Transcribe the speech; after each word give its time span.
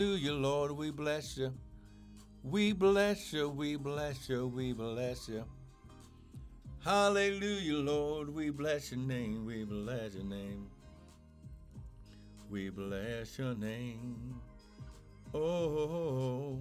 Hallelujah, 0.00 0.32
Lord, 0.32 0.72
we 0.72 0.90
bless 0.90 1.36
you. 1.36 1.52
We 2.42 2.72
bless 2.72 3.34
you, 3.34 3.50
we 3.50 3.76
bless 3.76 4.30
you, 4.30 4.46
we 4.46 4.72
bless 4.72 5.28
you. 5.28 5.44
Hallelujah, 6.82 7.76
Lord, 7.76 8.30
we 8.34 8.48
bless 8.48 8.92
your 8.92 9.00
name, 9.00 9.44
we 9.44 9.64
bless 9.64 10.14
your 10.14 10.24
name. 10.24 10.68
We 12.48 12.70
bless 12.70 13.38
your 13.38 13.54
name. 13.54 14.40
Oh, 15.34 16.58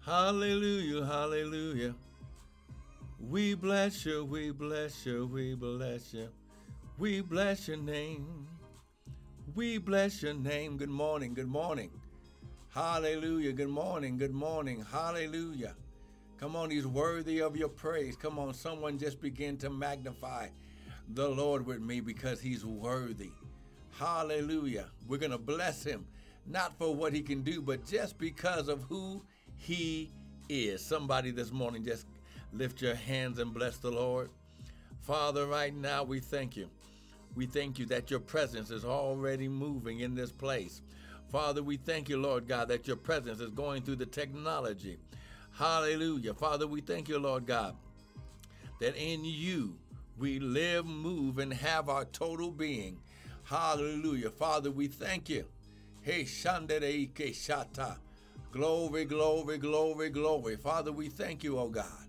hallelujah, 0.00 1.04
hallelujah. 1.04 1.94
We 3.20 3.52
bless 3.52 4.06
you, 4.06 4.24
we 4.24 4.52
bless 4.52 5.04
you, 5.04 5.26
we 5.26 5.54
bless 5.54 6.14
you. 6.14 6.30
We 6.96 7.20
bless 7.20 7.68
your 7.68 7.76
name. 7.76 8.46
We 9.54 9.76
bless 9.76 10.22
your 10.22 10.32
name. 10.32 10.78
Good 10.78 10.88
morning, 10.88 11.34
good 11.34 11.46
morning. 11.46 11.90
Hallelujah. 12.74 13.52
Good 13.52 13.68
morning, 13.68 14.16
good 14.16 14.32
morning. 14.32 14.82
Hallelujah. 14.90 15.74
Come 16.38 16.56
on, 16.56 16.70
he's 16.70 16.86
worthy 16.86 17.42
of 17.42 17.54
your 17.54 17.68
praise. 17.68 18.16
Come 18.16 18.38
on, 18.38 18.54
someone 18.54 18.98
just 18.98 19.20
begin 19.20 19.58
to 19.58 19.68
magnify 19.68 20.48
the 21.12 21.28
Lord 21.28 21.66
with 21.66 21.82
me 21.82 22.00
because 22.00 22.40
he's 22.40 22.64
worthy. 22.64 23.30
Hallelujah. 23.98 24.86
We're 25.06 25.18
going 25.18 25.32
to 25.32 25.38
bless 25.38 25.84
him, 25.84 26.06
not 26.46 26.78
for 26.78 26.94
what 26.94 27.12
he 27.12 27.20
can 27.20 27.42
do, 27.42 27.60
but 27.60 27.84
just 27.84 28.16
because 28.16 28.68
of 28.68 28.84
who 28.84 29.22
he 29.58 30.10
is. 30.48 30.82
Somebody 30.82 31.30
this 31.30 31.52
morning 31.52 31.84
just 31.84 32.06
lift 32.54 32.80
your 32.80 32.94
hands 32.94 33.38
and 33.38 33.52
bless 33.52 33.76
the 33.76 33.90
Lord. 33.90 34.30
Father, 35.02 35.46
right 35.46 35.74
now 35.74 36.04
we 36.04 36.20
thank 36.20 36.56
you. 36.56 36.70
We 37.34 37.44
thank 37.44 37.78
you 37.78 37.84
that 37.86 38.10
your 38.10 38.20
presence 38.20 38.70
is 38.70 38.86
already 38.86 39.46
moving 39.46 40.00
in 40.00 40.14
this 40.14 40.32
place. 40.32 40.80
Father, 41.32 41.62
we 41.62 41.78
thank 41.78 42.10
you, 42.10 42.18
Lord 42.18 42.46
God, 42.46 42.68
that 42.68 42.86
your 42.86 42.96
presence 42.96 43.40
is 43.40 43.48
going 43.50 43.80
through 43.82 43.96
the 43.96 44.04
technology. 44.04 44.98
Hallelujah. 45.52 46.34
Father, 46.34 46.66
we 46.66 46.82
thank 46.82 47.08
you, 47.08 47.18
Lord 47.18 47.46
God, 47.46 47.74
that 48.80 48.94
in 48.96 49.24
you 49.24 49.78
we 50.18 50.38
live, 50.38 50.84
move, 50.84 51.38
and 51.38 51.54
have 51.54 51.88
our 51.88 52.04
total 52.04 52.50
being. 52.50 52.98
Hallelujah. 53.44 54.28
Father, 54.28 54.70
we 54.70 54.88
thank 54.88 55.30
you. 55.30 55.46
Hey, 56.02 56.24
Shandareike 56.24 57.30
Shata. 57.30 57.96
Glory, 58.52 59.06
glory, 59.06 59.56
glory, 59.56 60.10
glory. 60.10 60.56
Father, 60.56 60.92
we 60.92 61.08
thank 61.08 61.42
you, 61.42 61.58
oh 61.58 61.70
God. 61.70 62.08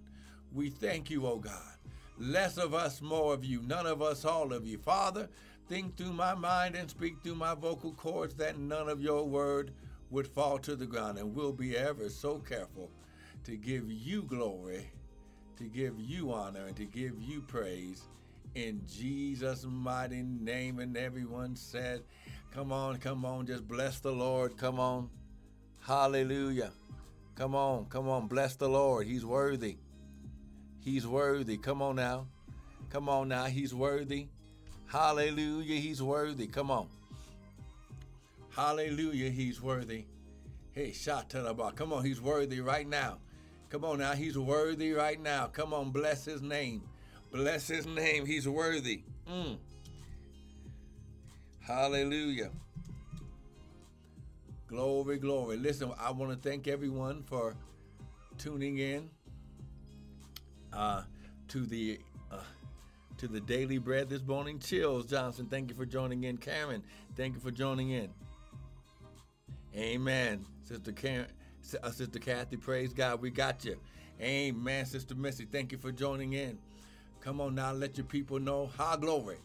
We 0.54 0.70
thank 0.70 1.10
you, 1.10 1.26
oh 1.26 1.38
God. 1.38 1.78
Less 2.20 2.58
of 2.58 2.74
us, 2.74 3.02
more 3.02 3.34
of 3.34 3.46
you. 3.46 3.62
None 3.62 3.88
of 3.88 4.02
us, 4.02 4.26
all 4.26 4.52
of 4.52 4.68
you. 4.68 4.78
Father, 4.78 5.30
think 5.68 5.98
through 5.98 6.14
my 6.14 6.34
mind 6.34 6.76
and 6.76 6.90
speak 6.90 7.16
through 7.24 7.36
my 7.36 7.54
vocal 7.54 7.94
cords 7.94 8.36
that 8.36 8.58
none 8.58 8.90
of 8.90 9.02
your 9.02 9.24
word 9.24 9.72
would 10.10 10.28
fall 10.28 10.60
to 10.60 10.76
the 10.76 10.86
ground. 10.86 11.18
And 11.18 11.36
we'll 11.36 11.54
be 11.54 11.78
ever 11.78 12.10
so 12.10 12.40
careful 12.40 12.90
to 13.46 13.56
give 13.56 13.92
you 13.92 14.24
glory, 14.24 14.90
to 15.58 15.64
give 15.64 16.00
you 16.00 16.32
honor, 16.32 16.66
and 16.68 16.76
to 16.78 16.86
give 16.86 17.20
you 17.20 17.42
praise 17.42 18.04
in 18.56 18.82
Jesus' 18.88 19.66
mighty 19.68 20.22
name. 20.22 20.80
And 20.80 20.96
everyone 20.96 21.56
said, 21.56 22.04
Come 22.54 22.72
on, 22.72 22.98
come 22.98 23.26
on, 23.26 23.48
just 23.48 23.68
bless 23.68 24.00
the 24.00 24.12
Lord. 24.12 24.58
Come 24.58 24.80
on. 24.80 25.10
Hallelujah. 25.82 26.72
Come 27.36 27.56
on, 27.56 27.86
come 27.86 28.08
on, 28.08 28.28
bless 28.28 28.56
the 28.56 28.70
Lord. 28.70 29.08
He's 29.08 29.26
worthy. 29.26 29.78
He's 30.80 31.08
worthy. 31.08 31.58
Come 31.58 31.82
on 31.82 31.96
now. 31.96 32.28
Come 32.90 33.10
on 33.10 33.30
now. 33.30 33.46
He's 33.46 33.74
worthy. 33.74 34.28
Hallelujah. 34.94 35.80
He's 35.80 36.04
worthy. 36.04 36.46
Come 36.46 36.70
on. 36.70 36.88
Hallelujah. 38.52 39.32
He's 39.32 39.60
worthy. 39.60 40.06
Hey, 40.72 40.92
Shatarabah. 40.92 41.76
Come 41.76 41.92
on. 41.92 42.06
He's 42.06 42.22
worthy 42.22 42.62
right 42.62 42.88
now. 42.88 43.18
Come 43.72 43.86
on 43.86 43.98
now. 43.98 44.14
He's 44.14 44.38
worthy 44.38 44.92
right 44.92 45.20
now. 45.20 45.48
Come 45.48 45.74
on. 45.74 45.90
Bless 45.90 46.26
his 46.26 46.44
name. 46.44 46.84
Bless 47.32 47.68
his 47.68 47.88
name. 47.88 48.28
He's 48.28 48.48
worthy. 48.48 49.02
Mm. 49.28 49.58
Hallelujah. 51.60 52.52
Glory, 54.68 55.18
glory. 55.18 55.58
Listen, 55.58 55.92
I 56.00 56.12
want 56.12 56.32
to 56.32 56.50
thank 56.50 56.68
everyone 56.68 57.24
for 57.24 57.56
tuning 58.38 58.78
in 58.78 59.10
uh, 60.72 61.02
to 61.48 61.66
the 61.66 62.00
to 63.18 63.28
the 63.28 63.40
daily 63.40 63.78
bread 63.78 64.10
this 64.10 64.22
morning. 64.24 64.60
Chills 64.60 65.06
Johnson, 65.06 65.48
thank 65.48 65.70
you 65.70 65.76
for 65.76 65.86
joining 65.86 66.24
in. 66.24 66.38
Karen, 66.38 66.84
thank 67.16 67.36
you 67.36 67.40
for 67.40 67.52
joining 67.52 67.92
in. 67.92 68.10
Amen, 69.76 70.46
Sister 70.64 70.92
Karen, 70.92 71.28
uh, 71.82 71.90
Sister 71.92 72.20
Kathy, 72.20 72.58
praise 72.58 72.94
God, 72.94 73.22
we 73.22 73.30
got 73.30 73.66
you. 73.66 73.78
Amen, 74.22 74.86
Sister 74.86 75.16
Missy, 75.16 75.46
thank 75.46 75.72
you 75.72 75.78
for 75.78 75.92
joining 75.92 76.34
in. 76.34 76.58
Come 77.22 77.42
on 77.42 77.56
now, 77.56 77.72
let 77.72 77.98
your 77.98 78.06
people 78.06 78.40
know. 78.40 78.70
Ha 78.78 78.96
glory. 78.98 79.38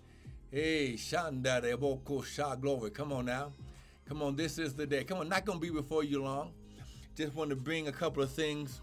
Hey, 0.51 0.95
Shanda 0.95 1.63
de 1.63 1.77
Boko 1.77 2.23
Sha 2.23 2.55
glory. 2.55 2.91
Come 2.91 3.13
on 3.13 3.27
now. 3.27 3.53
Come 4.07 4.23
on, 4.23 4.37
this 4.37 4.59
is 4.59 4.75
the 4.75 4.87
day. 4.87 5.05
Come 5.05 5.19
on, 5.19 5.29
not 5.29 5.45
gonna 5.45 5.59
be 5.59 5.71
before 5.71 6.03
you 6.03 6.23
long. 6.23 6.53
Just 7.15 7.35
want 7.35 7.51
to 7.51 7.57
bring 7.57 7.89
a 7.89 7.93
couple 7.93 8.23
of 8.23 8.31
things 8.31 8.81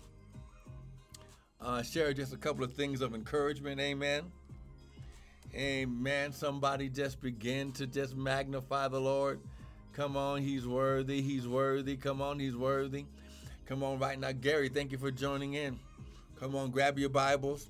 uh, 1.65 1.81
share 1.81 2.13
just 2.13 2.33
a 2.33 2.37
couple 2.37 2.63
of 2.63 2.73
things 2.73 3.01
of 3.01 3.15
encouragement. 3.15 3.79
Amen. 3.79 4.23
Amen. 5.55 6.31
Somebody 6.33 6.89
just 6.89 7.21
begin 7.21 7.71
to 7.73 7.87
just 7.87 8.15
magnify 8.15 8.87
the 8.87 8.99
Lord. 8.99 9.39
Come 9.93 10.17
on, 10.17 10.41
He's 10.41 10.67
worthy. 10.67 11.21
He's 11.21 11.47
worthy. 11.47 11.95
Come 11.95 12.21
on, 12.21 12.39
He's 12.39 12.55
worthy. 12.55 13.05
Come 13.65 13.83
on, 13.83 13.97
right 13.99 14.19
now. 14.19 14.31
Gary, 14.33 14.69
thank 14.69 14.91
you 14.91 14.97
for 14.97 15.11
joining 15.11 15.53
in. 15.53 15.79
Come 16.39 16.55
on, 16.55 16.71
grab 16.71 16.99
your 16.99 17.09
Bibles. 17.09 17.69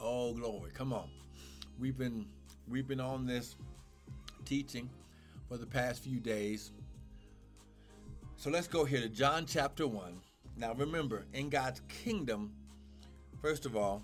Oh, 0.00 0.32
glory. 0.32 0.70
Come 0.72 0.92
on. 0.92 1.10
We've 1.78 1.98
been 1.98 2.26
we've 2.68 2.88
been 2.88 3.00
on 3.00 3.26
this 3.26 3.56
teaching 4.44 4.88
for 5.48 5.58
the 5.58 5.66
past 5.66 6.02
few 6.02 6.18
days 6.18 6.72
so 8.38 8.50
let's 8.50 8.68
go 8.68 8.84
here 8.84 9.00
to 9.00 9.08
John 9.08 9.46
chapter 9.46 9.86
1. 9.86 10.20
Now 10.58 10.74
remember, 10.74 11.24
in 11.32 11.48
God's 11.48 11.80
kingdom, 11.88 12.52
first 13.46 13.64
of 13.64 13.76
all, 13.76 14.02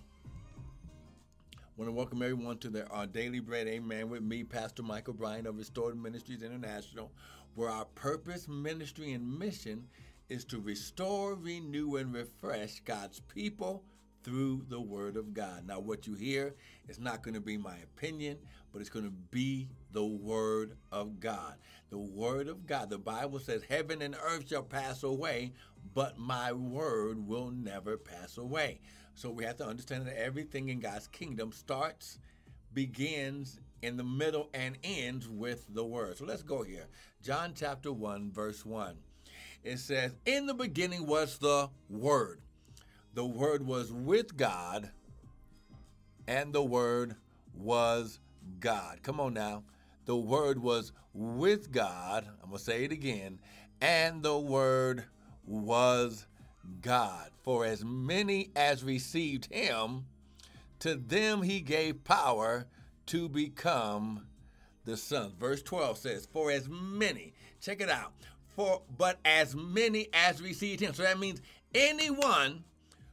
I 1.53 1.59
want 1.77 1.89
to 1.89 1.93
welcome 1.93 2.23
everyone 2.23 2.59
to 2.59 2.71
their 2.71 2.87
our 2.93 3.03
uh, 3.03 3.07
daily 3.07 3.41
bread, 3.41 3.67
amen, 3.67 4.09
with 4.09 4.23
me, 4.23 4.45
Pastor 4.45 4.85
Michael 4.85 5.15
Bryant 5.15 5.49
of 5.49 5.59
Restored 5.59 6.01
Ministries 6.01 6.43
International, 6.43 7.11
where 7.57 7.69
our 7.69 7.87
purpose, 7.87 8.47
ministry, 8.47 9.15
and 9.15 9.41
mission 9.41 9.89
is 10.29 10.45
to 10.45 10.61
restore, 10.61 11.35
renew, 11.35 11.97
and 11.97 12.15
refresh 12.15 12.79
God's 12.85 13.19
people 13.19 13.83
through 14.23 14.65
the 14.69 14.81
Word 14.81 15.17
of 15.17 15.35
God. 15.35 15.67
Now, 15.67 15.81
what 15.81 16.07
you 16.07 16.15
hear 16.15 16.55
is 16.89 17.01
not 17.01 17.25
going 17.25 17.35
to 17.35 17.41
be 17.41 17.57
my 17.57 17.79
opinion, 17.79 18.39
but 18.73 18.81
it's 18.81 18.91
going 18.91 19.07
to 19.07 19.15
be 19.33 19.69
the 19.91 20.05
Word 20.05 20.77
of 20.93 21.19
God. 21.19 21.57
The 21.91 21.99
Word 21.99 22.47
of 22.47 22.65
God. 22.65 22.91
The 22.91 22.99
Bible 22.99 23.41
says, 23.41 23.65
Heaven 23.69 24.03
and 24.03 24.15
earth 24.25 24.49
shall 24.49 24.63
pass 24.63 25.03
away, 25.03 25.53
but 25.95 26.17
my 26.17 26.53
Word 26.53 27.27
will 27.27 27.51
never 27.51 27.97
pass 27.97 28.39
away. 28.39 28.79
So 29.15 29.31
we 29.31 29.45
have 29.45 29.57
to 29.59 29.67
understand 29.67 30.07
that 30.07 30.21
everything 30.21 30.69
in 30.69 30.81
God's 30.81 31.07
kingdom 31.07 31.53
starts, 31.53 32.19
begins, 32.73 33.61
in 33.83 33.97
the 33.97 34.05
middle, 34.05 34.49
and 34.55 34.79
ends 34.85 35.29
with 35.29 35.67
the 35.75 35.85
Word. 35.85 36.17
So 36.17 36.25
let's 36.25 36.43
go 36.43 36.63
here. 36.63 36.87
John 37.23 37.53
chapter 37.55 37.93
1, 37.93 38.31
verse 38.33 38.65
1. 38.65 38.97
It 39.65 39.79
says, 39.79 40.15
In 40.25 40.47
the 40.47 40.55
beginning 40.55 41.07
was 41.07 41.39
the 41.39 41.69
Word. 41.91 42.41
The 43.15 43.25
Word 43.25 43.67
was 43.67 43.93
with 43.93 44.37
God, 44.37 44.91
and 46.27 46.53
the 46.53 46.63
Word 46.63 47.17
was 47.55 48.21
God. 48.61 49.03
Come 49.03 49.21
on 49.21 49.35
now. 49.35 49.65
The 50.07 50.17
Word 50.17 50.61
was 50.61 50.93
with 51.13 51.71
God. 51.71 52.27
I'm 52.43 52.49
going 52.49 52.59
to 52.59 52.65
say 52.65 52.85
it 52.85 52.93
again. 52.93 53.39
And 53.81 54.23
the 54.23 54.39
Word 54.39 55.05
was 55.45 56.27
God. 56.81 57.31
For 57.43 57.65
as 57.65 57.85
many 57.85 58.51
as 58.55 58.85
received 58.85 59.53
him, 59.53 60.07
to 60.81 60.95
them 60.95 61.43
he 61.43 61.61
gave 61.61 62.05
power 62.05 62.67
to 63.07 63.29
become 63.29 64.27
the 64.85 64.97
sons. 64.97 65.35
Verse 65.39 65.63
12 65.63 65.99
says, 65.99 66.29
For 66.33 66.51
as 66.51 66.69
many, 66.69 67.35
check 67.61 67.81
it 67.81 67.91
out, 67.91 68.13
for 68.57 68.83
but 68.97 69.19
as 69.25 69.55
many 69.55 70.09
as 70.13 70.43
received 70.43 70.81
him. 70.81 70.95
So 70.95 71.03
that 71.03 71.19
means 71.19 71.41
anyone 71.75 72.65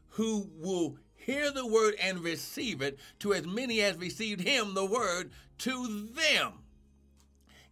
who 0.09 0.49
will 0.57 0.97
hear 1.15 1.51
the 1.51 1.67
word 1.67 1.95
and 2.01 2.19
receive 2.19 2.81
it, 2.81 2.97
to 3.19 3.33
as 3.33 3.45
many 3.45 3.81
as 3.81 3.97
received 3.97 4.41
him, 4.41 4.73
the 4.73 4.85
word, 4.85 5.31
to 5.59 6.09
them 6.15 6.53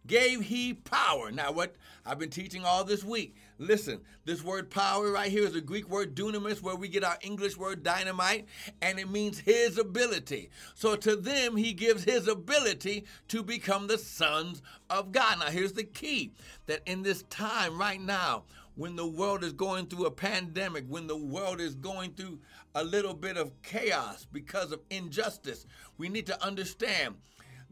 gave 0.08 0.40
he 0.40 0.74
power. 0.74 1.30
Now, 1.30 1.52
what 1.52 1.76
I've 2.04 2.18
been 2.18 2.30
teaching 2.30 2.64
all 2.64 2.84
this 2.84 3.04
week. 3.04 3.36
Listen, 3.58 4.00
this 4.24 4.42
word 4.42 4.70
power 4.70 5.12
right 5.12 5.30
here 5.30 5.44
is 5.44 5.54
a 5.54 5.60
Greek 5.60 5.88
word 5.88 6.16
dunamis, 6.16 6.62
where 6.62 6.74
we 6.74 6.88
get 6.88 7.04
our 7.04 7.18
English 7.20 7.56
word 7.56 7.82
dynamite, 7.82 8.46
and 8.80 8.98
it 8.98 9.10
means 9.10 9.38
his 9.38 9.78
ability. 9.78 10.50
So 10.74 10.96
to 10.96 11.14
them, 11.14 11.56
he 11.56 11.72
gives 11.74 12.04
his 12.04 12.26
ability 12.26 13.04
to 13.28 13.42
become 13.42 13.86
the 13.86 13.98
sons 13.98 14.62
of 14.88 15.12
God. 15.12 15.40
Now, 15.40 15.46
here's 15.46 15.74
the 15.74 15.84
key 15.84 16.32
that 16.66 16.80
in 16.86 17.02
this 17.02 17.24
time 17.24 17.78
right 17.78 18.00
now, 18.00 18.44
when 18.74 18.96
the 18.96 19.06
world 19.06 19.44
is 19.44 19.52
going 19.52 19.86
through 19.86 20.06
a 20.06 20.10
pandemic, 20.10 20.84
when 20.88 21.08
the 21.08 21.16
world 21.16 21.60
is 21.60 21.74
going 21.74 22.12
through 22.12 22.38
a 22.74 22.84
little 22.84 23.14
bit 23.14 23.36
of 23.36 23.60
chaos 23.62 24.26
because 24.32 24.72
of 24.72 24.80
injustice, 24.88 25.66
we 25.98 26.08
need 26.08 26.26
to 26.26 26.46
understand 26.46 27.16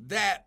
that 0.09 0.47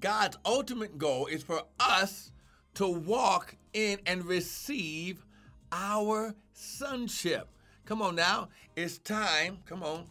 God's 0.00 0.36
ultimate 0.44 0.98
goal 0.98 1.26
is 1.26 1.42
for 1.42 1.62
us 1.78 2.32
to 2.74 2.88
walk 2.88 3.56
in 3.72 3.98
and 4.06 4.24
receive 4.24 5.24
our 5.70 6.34
sonship. 6.52 7.48
Come 7.84 8.02
on 8.02 8.14
now, 8.14 8.48
it's 8.76 8.98
time. 8.98 9.58
Come 9.66 9.82
on. 9.82 10.06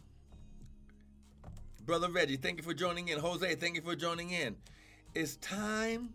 Brother 1.86 2.10
Reggie, 2.10 2.38
thank 2.38 2.58
you 2.58 2.64
for 2.64 2.74
joining 2.74 3.08
in. 3.08 3.20
Jose, 3.20 3.56
thank 3.56 3.76
you 3.76 3.82
for 3.82 3.96
joining 3.96 4.32
in. 4.32 4.56
It's 5.16 5.36
time 5.38 6.14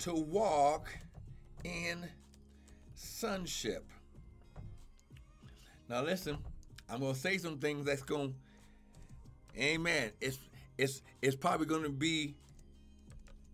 to 0.00 0.14
walk 0.14 0.88
in 1.64 2.06
sonship. 2.94 3.84
Now 5.88 6.02
listen, 6.02 6.38
I'm 6.90 7.00
gonna 7.00 7.14
say 7.14 7.38
some 7.38 7.58
things 7.58 7.86
that's 7.86 8.02
gonna 8.02 8.32
Amen. 9.58 10.10
It's 10.20 10.38
it's 10.78 11.02
it's 11.22 11.36
probably 11.36 11.66
gonna 11.66 11.88
be 11.88 12.34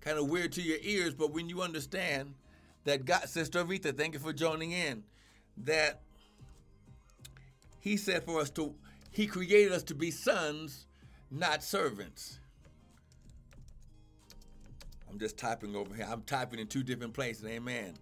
kind 0.00 0.19
of 0.19 0.28
weird 0.28 0.52
to 0.52 0.62
your 0.62 0.78
ears, 0.82 1.14
but 1.14 1.32
when 1.32 1.48
you 1.48 1.62
understand 1.62 2.34
that 2.84 3.04
God, 3.04 3.28
Sister 3.28 3.64
Rita, 3.64 3.92
thank 3.92 4.14
you 4.14 4.20
for 4.20 4.32
joining 4.32 4.72
in, 4.72 5.04
that 5.58 6.00
He 7.80 7.96
said 7.96 8.24
for 8.24 8.40
us 8.40 8.50
to, 8.50 8.74
He 9.10 9.26
created 9.26 9.72
us 9.72 9.84
to 9.84 9.94
be 9.94 10.10
sons, 10.10 10.86
not 11.30 11.62
servants. 11.62 12.40
I'm 15.08 15.19
just 15.19 15.36
typing 15.38 15.76
over 15.76 15.94
here. 15.94 16.06
I'm 16.10 16.22
typing 16.22 16.58
in 16.58 16.66
two 16.66 16.82
different 16.82 17.12
places. 17.12 17.44
Amen. 17.44 17.94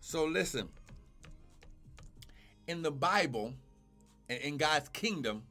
So 0.00 0.24
listen. 0.24 0.68
In 2.68 2.82
the 2.82 2.92
Bible, 2.92 3.52
in 4.28 4.56
God's 4.56 4.88
kingdom, 4.90 5.42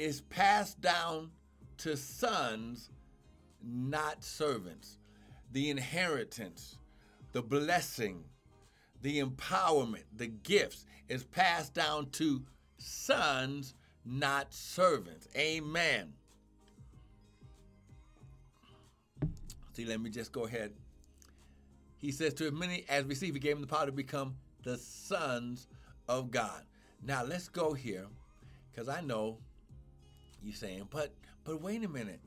is 0.00 0.22
passed 0.22 0.80
down 0.80 1.30
to 1.76 1.94
sons, 1.94 2.88
not 3.62 4.24
servants. 4.24 4.96
The 5.52 5.68
inheritance, 5.68 6.78
the 7.32 7.42
blessing, 7.42 8.24
the 9.02 9.20
empowerment, 9.20 10.04
the 10.16 10.28
gifts 10.28 10.86
is 11.10 11.22
passed 11.22 11.74
down 11.74 12.08
to 12.12 12.42
sons, 12.78 13.74
not 14.06 14.54
servants. 14.54 15.28
Amen. 15.36 16.14
See, 19.74 19.84
let 19.84 20.00
me 20.00 20.08
just 20.08 20.32
go 20.32 20.46
ahead. 20.46 20.72
He 21.98 22.10
says, 22.10 22.32
To 22.34 22.46
as 22.46 22.52
many 22.52 22.86
as 22.88 23.04
receive, 23.04 23.34
he 23.34 23.40
gave 23.40 23.56
them 23.56 23.60
the 23.60 23.66
power 23.66 23.84
to 23.84 23.92
become 23.92 24.36
the 24.62 24.78
sons 24.78 25.66
of 26.08 26.30
God. 26.30 26.62
Now 27.02 27.22
let's 27.22 27.50
go 27.50 27.74
here, 27.74 28.06
because 28.72 28.88
I 28.88 29.02
know 29.02 29.36
you're 30.42 30.54
saying, 30.54 30.88
but 30.90 31.12
but 31.44 31.60
wait 31.60 31.84
a 31.84 31.88
minute. 31.88 32.20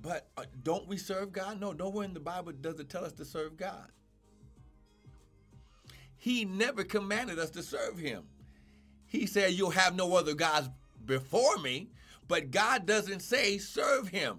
But 0.00 0.28
uh, 0.36 0.44
don't 0.62 0.88
we 0.88 0.96
serve 0.96 1.32
God? 1.32 1.60
No, 1.60 1.72
nowhere 1.72 2.04
in 2.04 2.14
the 2.14 2.20
Bible 2.20 2.52
does 2.52 2.80
it 2.80 2.88
tell 2.88 3.04
us 3.04 3.12
to 3.14 3.24
serve 3.24 3.56
God. 3.56 3.86
He 6.16 6.44
never 6.44 6.84
commanded 6.84 7.38
us 7.38 7.50
to 7.50 7.62
serve 7.62 7.98
him. 7.98 8.24
He 9.06 9.26
said, 9.26 9.52
You'll 9.52 9.70
have 9.70 9.94
no 9.94 10.16
other 10.16 10.34
gods 10.34 10.70
before 11.04 11.58
me, 11.58 11.90
but 12.28 12.50
God 12.50 12.86
doesn't 12.86 13.20
say 13.20 13.58
serve 13.58 14.08
him. 14.08 14.38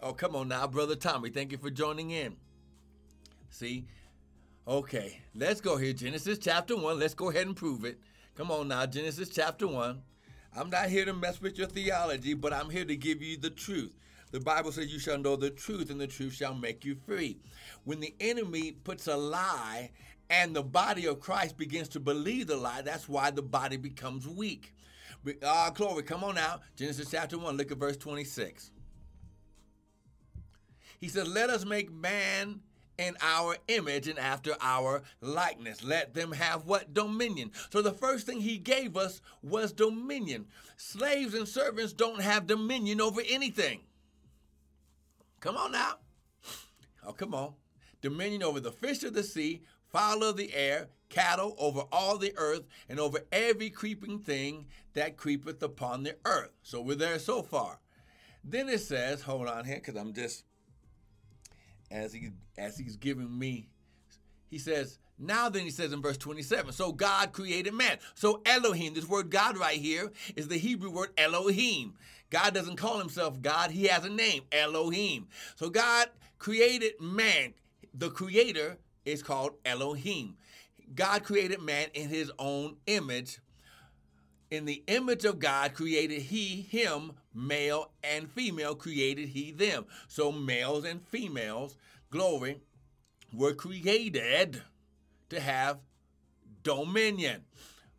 Oh, 0.00 0.12
come 0.12 0.34
on 0.34 0.48
now, 0.48 0.66
Brother 0.66 0.96
Tommy. 0.96 1.30
Thank 1.30 1.52
you 1.52 1.58
for 1.58 1.70
joining 1.70 2.10
in. 2.10 2.36
See? 3.50 3.84
Okay, 4.66 5.20
let's 5.34 5.60
go 5.60 5.76
here. 5.76 5.92
Genesis 5.92 6.38
chapter 6.38 6.76
1. 6.76 6.98
Let's 6.98 7.14
go 7.14 7.30
ahead 7.30 7.46
and 7.46 7.56
prove 7.56 7.84
it. 7.84 7.98
Come 8.36 8.50
on 8.50 8.68
now, 8.68 8.86
Genesis 8.86 9.28
chapter 9.28 9.66
1. 9.66 10.00
I'm 10.54 10.70
not 10.70 10.88
here 10.88 11.04
to 11.04 11.14
mess 11.14 11.40
with 11.40 11.56
your 11.56 11.66
theology, 11.66 12.34
but 12.34 12.52
I'm 12.52 12.68
here 12.68 12.84
to 12.84 12.96
give 12.96 13.22
you 13.22 13.36
the 13.36 13.50
truth. 13.50 13.96
The 14.32 14.40
Bible 14.40 14.72
says 14.72 14.92
you 14.92 14.98
shall 14.98 15.18
know 15.18 15.36
the 15.36 15.50
truth, 15.50 15.90
and 15.90 16.00
the 16.00 16.06
truth 16.06 16.34
shall 16.34 16.54
make 16.54 16.84
you 16.84 16.94
free. 16.94 17.38
When 17.84 18.00
the 18.00 18.14
enemy 18.20 18.72
puts 18.72 19.06
a 19.06 19.16
lie 19.16 19.90
and 20.30 20.54
the 20.56 20.62
body 20.62 21.06
of 21.06 21.20
Christ 21.20 21.56
begins 21.56 21.88
to 21.90 22.00
believe 22.00 22.46
the 22.46 22.56
lie, 22.56 22.82
that's 22.82 23.08
why 23.08 23.30
the 23.30 23.42
body 23.42 23.76
becomes 23.76 24.26
weak. 24.26 24.74
Ah, 25.44 25.66
uh, 25.66 25.70
glory, 25.70 26.02
come 26.02 26.24
on 26.24 26.34
now. 26.34 26.60
Genesis 26.76 27.10
chapter 27.10 27.38
1, 27.38 27.56
look 27.56 27.70
at 27.70 27.78
verse 27.78 27.96
26. 27.96 28.72
He 31.00 31.08
says, 31.08 31.28
Let 31.28 31.50
us 31.50 31.64
make 31.64 31.92
man 31.92 32.60
in 32.98 33.16
our 33.20 33.56
image 33.68 34.08
and 34.08 34.18
after 34.18 34.54
our 34.60 35.02
likeness. 35.20 35.82
Let 35.82 36.14
them 36.14 36.32
have 36.32 36.66
what? 36.66 36.92
Dominion. 36.94 37.52
So 37.70 37.82
the 37.82 37.92
first 37.92 38.26
thing 38.26 38.40
he 38.40 38.58
gave 38.58 38.96
us 38.96 39.20
was 39.42 39.72
dominion. 39.72 40.46
Slaves 40.76 41.34
and 41.34 41.48
servants 41.48 41.92
don't 41.92 42.20
have 42.20 42.46
dominion 42.46 43.00
over 43.00 43.22
anything. 43.28 43.80
Come 45.40 45.56
on 45.56 45.72
now. 45.72 45.94
Oh, 47.04 47.12
come 47.12 47.34
on. 47.34 47.54
Dominion 48.00 48.42
over 48.42 48.60
the 48.60 48.72
fish 48.72 49.02
of 49.02 49.14
the 49.14 49.22
sea, 49.22 49.62
fowl 49.90 50.22
of 50.22 50.36
the 50.36 50.54
air, 50.54 50.88
cattle, 51.08 51.54
over 51.58 51.82
all 51.92 52.16
the 52.18 52.32
earth, 52.36 52.62
and 52.88 52.98
over 52.98 53.20
every 53.32 53.70
creeping 53.70 54.18
thing 54.18 54.66
that 54.94 55.16
creepeth 55.16 55.62
upon 55.62 56.02
the 56.02 56.16
earth. 56.24 56.50
So 56.62 56.80
we're 56.80 56.96
there 56.96 57.18
so 57.18 57.42
far. 57.42 57.78
Then 58.44 58.68
it 58.68 58.80
says, 58.80 59.22
hold 59.22 59.48
on 59.48 59.64
here, 59.64 59.76
because 59.76 59.96
I'm 59.96 60.12
just 60.12 60.44
as 61.92 62.12
he 62.12 62.30
as 62.58 62.76
he's 62.78 62.96
giving 62.96 63.38
me. 63.38 63.68
He 64.50 64.58
says, 64.58 64.98
now 65.18 65.48
then 65.48 65.62
he 65.62 65.70
says 65.70 65.92
in 65.92 66.02
verse 66.02 66.18
27, 66.18 66.72
so 66.72 66.92
God 66.92 67.32
created 67.32 67.72
man. 67.74 67.98
So 68.14 68.42
Elohim, 68.44 68.92
this 68.92 69.08
word 69.08 69.30
God 69.30 69.56
right 69.56 69.78
here 69.78 70.10
is 70.36 70.48
the 70.48 70.58
Hebrew 70.58 70.90
word 70.90 71.10
Elohim. 71.16 71.94
God 72.30 72.54
doesn't 72.54 72.76
call 72.76 72.98
himself 72.98 73.40
God, 73.40 73.70
he 73.70 73.84
has 73.84 74.04
a 74.04 74.10
name, 74.10 74.42
Elohim. 74.52 75.28
So 75.54 75.70
God 75.70 76.08
created 76.38 77.00
man. 77.00 77.54
The 77.94 78.10
creator 78.10 78.78
is 79.04 79.22
called 79.22 79.52
Elohim. 79.64 80.36
God 80.94 81.24
created 81.24 81.60
man 81.60 81.88
in 81.94 82.08
his 82.08 82.30
own 82.38 82.76
image. 82.86 83.38
In 84.52 84.66
the 84.66 84.82
image 84.86 85.24
of 85.24 85.38
God 85.38 85.72
created 85.72 86.20
he 86.20 86.60
him, 86.60 87.12
male 87.34 87.90
and 88.04 88.30
female 88.30 88.74
created 88.74 89.30
he 89.30 89.50
them. 89.50 89.86
So 90.08 90.30
males 90.30 90.84
and 90.84 91.00
females, 91.00 91.74
glory, 92.10 92.60
were 93.32 93.54
created 93.54 94.60
to 95.30 95.40
have 95.40 95.78
dominion. 96.62 97.44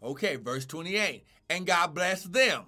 Okay, 0.03 0.35
verse 0.35 0.67
28. 0.67 1.25
And 1.49 1.65
God 1.65 1.95
blessed 1.95 2.33
them 2.33 2.65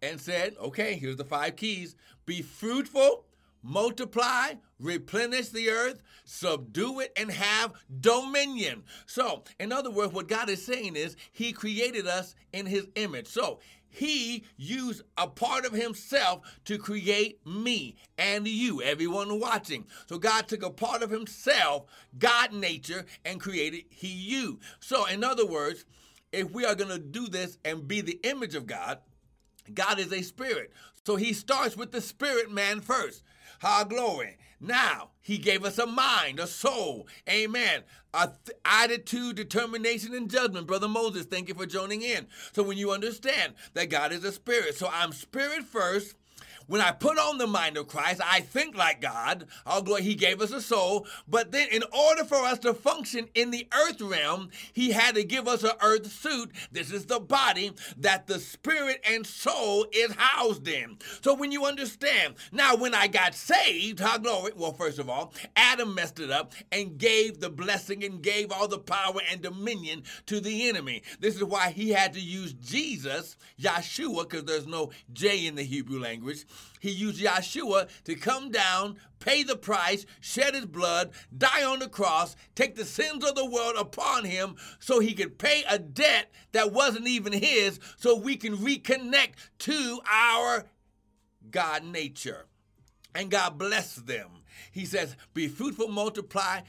and 0.00 0.18
said, 0.18 0.54
okay, 0.58 0.94
here's 0.94 1.16
the 1.16 1.26
five 1.26 1.56
keys 1.56 1.94
be 2.24 2.40
fruitful 2.40 3.26
multiply, 3.62 4.54
replenish 4.82 5.48
the 5.48 5.70
earth, 5.70 6.02
subdue 6.24 7.00
it, 7.00 7.12
and 7.16 7.30
have 7.30 7.72
dominion. 8.00 8.82
So, 9.06 9.44
in 9.58 9.72
other 9.72 9.90
words, 9.90 10.12
what 10.12 10.28
God 10.28 10.48
is 10.48 10.64
saying 10.64 10.96
is 10.96 11.16
He 11.32 11.52
created 11.52 12.06
us 12.06 12.34
in 12.52 12.66
His 12.66 12.88
image. 12.96 13.28
So, 13.28 13.60
he 13.94 14.44
used 14.56 15.02
a 15.18 15.26
part 15.26 15.66
of 15.66 15.74
himself 15.74 16.40
to 16.64 16.78
create 16.78 17.46
me 17.46 17.96
and 18.16 18.48
you, 18.48 18.80
everyone 18.80 19.38
watching. 19.38 19.84
So 20.08 20.16
God 20.16 20.48
took 20.48 20.62
a 20.62 20.70
part 20.70 21.02
of 21.02 21.10
himself, 21.10 21.84
God 22.18 22.54
nature, 22.54 23.04
and 23.26 23.38
created 23.38 23.84
he 23.90 24.08
you. 24.08 24.60
So, 24.80 25.04
in 25.04 25.22
other 25.22 25.44
words, 25.44 25.84
if 26.32 26.50
we 26.52 26.64
are 26.64 26.74
going 26.74 26.90
to 26.90 26.98
do 26.98 27.28
this 27.28 27.58
and 27.66 27.86
be 27.86 28.00
the 28.00 28.18
image 28.24 28.54
of 28.54 28.66
God, 28.66 28.98
God 29.74 29.98
is 29.98 30.10
a 30.10 30.22
spirit. 30.22 30.72
So 31.04 31.16
he 31.16 31.32
starts 31.32 31.76
with 31.76 31.92
the 31.92 32.00
spirit 32.00 32.50
man 32.50 32.80
first. 32.80 33.22
Our 33.62 33.84
glory. 33.84 34.38
Now, 34.60 35.10
he 35.20 35.38
gave 35.38 35.64
us 35.64 35.78
a 35.78 35.86
mind, 35.86 36.38
a 36.38 36.46
soul. 36.46 37.08
Amen. 37.28 37.82
A 38.14 38.30
th- 38.44 38.58
attitude, 38.64 39.36
determination, 39.36 40.14
and 40.14 40.30
judgment. 40.30 40.66
Brother 40.66 40.88
Moses, 40.88 41.26
thank 41.26 41.48
you 41.48 41.54
for 41.54 41.66
joining 41.66 42.02
in. 42.02 42.26
So 42.52 42.62
when 42.62 42.78
you 42.78 42.92
understand 42.92 43.54
that 43.74 43.90
God 43.90 44.12
is 44.12 44.24
a 44.24 44.32
spirit, 44.32 44.76
so 44.76 44.88
I'm 44.92 45.12
spirit 45.12 45.64
first 45.64 46.14
when 46.72 46.80
I 46.80 46.90
put 46.90 47.18
on 47.18 47.36
the 47.36 47.46
mind 47.46 47.76
of 47.76 47.86
Christ, 47.86 48.22
I 48.24 48.40
think 48.40 48.74
like 48.74 49.02
God. 49.02 49.46
Glory, 49.84 50.00
He 50.04 50.14
gave 50.14 50.40
us 50.40 50.52
a 50.52 50.62
soul. 50.62 51.06
But 51.28 51.52
then, 51.52 51.68
in 51.70 51.82
order 51.92 52.24
for 52.24 52.36
us 52.36 52.58
to 52.60 52.72
function 52.72 53.28
in 53.34 53.50
the 53.50 53.68
earth 53.74 54.00
realm, 54.00 54.48
He 54.72 54.92
had 54.92 55.16
to 55.16 55.22
give 55.22 55.46
us 55.46 55.64
an 55.64 55.72
earth 55.82 56.10
suit. 56.10 56.50
This 56.72 56.90
is 56.90 57.04
the 57.04 57.20
body 57.20 57.72
that 57.98 58.26
the 58.26 58.38
spirit 58.38 59.04
and 59.06 59.26
soul 59.26 59.84
is 59.92 60.14
housed 60.16 60.66
in. 60.66 60.96
So, 61.20 61.34
when 61.34 61.52
you 61.52 61.66
understand, 61.66 62.36
now 62.52 62.74
when 62.74 62.94
I 62.94 63.06
got 63.06 63.34
saved, 63.34 64.00
how 64.00 64.16
glory, 64.16 64.52
well, 64.56 64.72
first 64.72 64.98
of 64.98 65.10
all, 65.10 65.34
Adam 65.54 65.94
messed 65.94 66.20
it 66.20 66.30
up 66.30 66.54
and 66.72 66.96
gave 66.96 67.38
the 67.38 67.50
blessing 67.50 68.02
and 68.02 68.22
gave 68.22 68.50
all 68.50 68.66
the 68.66 68.78
power 68.78 69.20
and 69.30 69.42
dominion 69.42 70.04
to 70.24 70.40
the 70.40 70.70
enemy. 70.70 71.02
This 71.20 71.36
is 71.36 71.44
why 71.44 71.68
He 71.68 71.90
had 71.90 72.14
to 72.14 72.20
use 72.20 72.54
Jesus, 72.54 73.36
Yeshua, 73.60 74.22
because 74.22 74.44
there's 74.44 74.66
no 74.66 74.90
J 75.12 75.46
in 75.46 75.54
the 75.54 75.64
Hebrew 75.64 76.00
language 76.00 76.46
he 76.80 76.90
used 76.90 77.22
Yeshua 77.22 77.88
to 78.04 78.14
come 78.14 78.50
down, 78.50 78.96
pay 79.20 79.42
the 79.42 79.56
price, 79.56 80.04
shed 80.20 80.54
his 80.54 80.66
blood, 80.66 81.10
die 81.36 81.64
on 81.64 81.78
the 81.78 81.88
cross, 81.88 82.34
take 82.54 82.74
the 82.74 82.84
sins 82.84 83.24
of 83.24 83.34
the 83.34 83.46
world 83.46 83.76
upon 83.78 84.24
him 84.24 84.56
so 84.80 84.98
he 84.98 85.14
could 85.14 85.38
pay 85.38 85.64
a 85.68 85.78
debt 85.78 86.30
that 86.52 86.72
wasn't 86.72 87.06
even 87.06 87.32
his, 87.32 87.78
so 87.96 88.16
we 88.16 88.36
can 88.36 88.56
reconnect 88.56 89.34
to 89.58 90.00
our 90.10 90.64
God 91.50 91.84
nature. 91.84 92.46
And 93.14 93.30
God 93.30 93.58
bless 93.58 93.94
them. 93.94 94.28
He 94.70 94.84
says, 94.84 95.16
Be 95.34 95.48
fruitful, 95.48 95.88
multiply, 95.88 96.60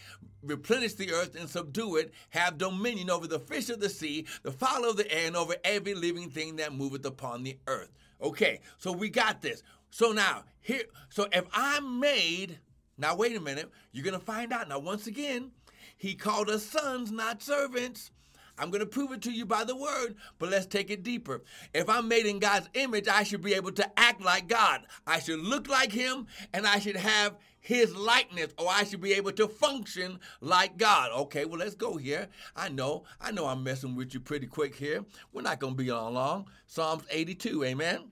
replenish 0.44 0.94
the 0.94 1.12
earth 1.12 1.36
and 1.36 1.50
subdue 1.50 1.96
it, 1.96 2.14
have 2.30 2.58
dominion 2.58 3.10
over 3.10 3.28
the 3.28 3.40
fish 3.40 3.70
of 3.70 3.80
the 3.80 3.90
sea, 3.90 4.26
the 4.44 4.52
fowl 4.52 4.90
of 4.90 4.98
the 4.98 5.12
air, 5.12 5.28
and 5.28 5.38
over 5.38 5.56
every 5.64 5.94
living 5.94 6.30
thing 6.30 6.58
that 6.58 6.74
moveth 6.74 7.06
upon 7.06 7.44
the 7.44 7.58
earth. 7.68 7.92
Okay, 8.24 8.62
so 8.78 8.92
we 8.92 9.10
got 9.10 9.42
this. 9.42 9.62
So 9.92 10.12
now, 10.12 10.46
here, 10.62 10.84
so 11.10 11.28
if 11.32 11.46
I'm 11.54 12.00
made, 12.00 12.58
now 12.98 13.16
wait 13.16 13.36
a 13.36 13.42
minute, 13.42 13.70
you're 13.92 14.06
gonna 14.06 14.20
find 14.20 14.54
out. 14.54 14.70
Now, 14.70 14.80
once 14.80 15.08
again, 15.08 15.52
he 15.98 16.16
called 16.16 16.50
us 16.50 16.66
sons, 16.66 17.12
not 17.12 17.44
servants. 17.44 18.12
I'm 18.58 18.70
going 18.70 18.82
to 18.82 18.86
prove 18.86 19.12
it 19.12 19.22
to 19.24 19.32
you 19.32 19.46
by 19.46 19.64
the 19.64 19.76
word, 19.76 20.16
but 20.38 20.50
let's 20.50 20.68
take 20.68 20.92
it 20.92 21.04
deeper. 21.04 21.42
If 21.74 21.90
I'm 21.90 22.08
made 22.08 22.26
in 22.26 22.40
God's 22.40 22.70
image, 22.76 23.08
I 23.08 23.24
should 23.24 23.42
be 23.42 23.56
able 23.56 23.72
to 23.72 24.00
act 24.00 24.22
like 24.22 24.48
God. 24.48 24.82
I 25.08 25.20
should 25.20 25.40
look 25.40 25.68
like 25.68 25.92
Him 25.92 26.28
and 26.54 26.68
I 26.68 26.78
should 26.80 26.96
have 26.96 27.38
His 27.60 27.96
likeness, 27.96 28.54
or 28.60 28.68
I 28.70 28.84
should 28.84 29.02
be 29.02 29.14
able 29.14 29.32
to 29.34 29.48
function 29.48 30.20
like 30.40 30.78
God. 30.78 31.12
Okay, 31.12 31.46
well, 31.46 31.60
let's 31.60 31.76
go 31.76 31.98
here. 31.98 32.28
I 32.56 32.70
know, 32.70 33.06
I 33.20 33.32
know 33.32 33.48
I'm 33.48 33.64
messing 33.64 33.96
with 33.96 34.14
you 34.14 34.20
pretty 34.20 34.48
quick 34.48 34.76
here. 34.76 35.04
We're 35.32 35.42
not 35.42 35.60
going 35.60 35.74
to 35.74 35.84
be 35.84 35.90
on 35.90 36.14
long. 36.14 36.46
Psalms 36.68 37.06
82, 37.10 37.64
amen. 37.64 38.12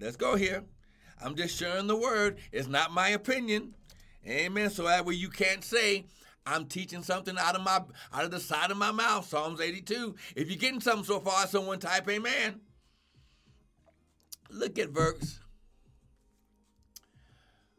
Let's 0.00 0.16
go 0.16 0.36
here. 0.36 0.64
I'm 1.22 1.34
just 1.34 1.56
sharing 1.56 1.86
the 1.86 1.96
word. 1.96 2.38
It's 2.52 2.68
not 2.68 2.92
my 2.92 3.10
opinion. 3.10 3.74
Amen. 4.26 4.70
So 4.70 4.84
that 4.84 5.04
way 5.04 5.14
you 5.14 5.28
can't 5.28 5.62
say, 5.62 6.06
I'm 6.46 6.66
teaching 6.66 7.02
something 7.02 7.36
out 7.38 7.54
of 7.54 7.62
my 7.62 7.82
out 8.12 8.24
of 8.24 8.30
the 8.30 8.40
side 8.40 8.70
of 8.70 8.76
my 8.76 8.90
mouth. 8.90 9.26
Psalms 9.26 9.60
82. 9.60 10.14
If 10.36 10.48
you're 10.48 10.58
getting 10.58 10.80
something 10.80 11.04
so 11.04 11.20
far, 11.20 11.46
someone 11.46 11.78
type 11.78 12.08
amen. 12.08 12.60
Look 14.50 14.78
at 14.78 14.90
verse. 14.90 15.40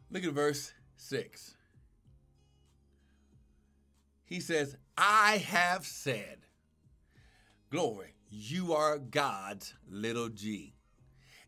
Look 0.10 0.24
at 0.24 0.34
verse 0.34 0.72
6. 0.98 1.56
He 4.24 4.40
says, 4.40 4.76
I 4.98 5.38
have 5.38 5.86
said, 5.86 6.40
Glory, 7.70 8.16
you 8.30 8.74
are 8.74 8.98
God's 8.98 9.74
little 9.88 10.30
g 10.30 10.75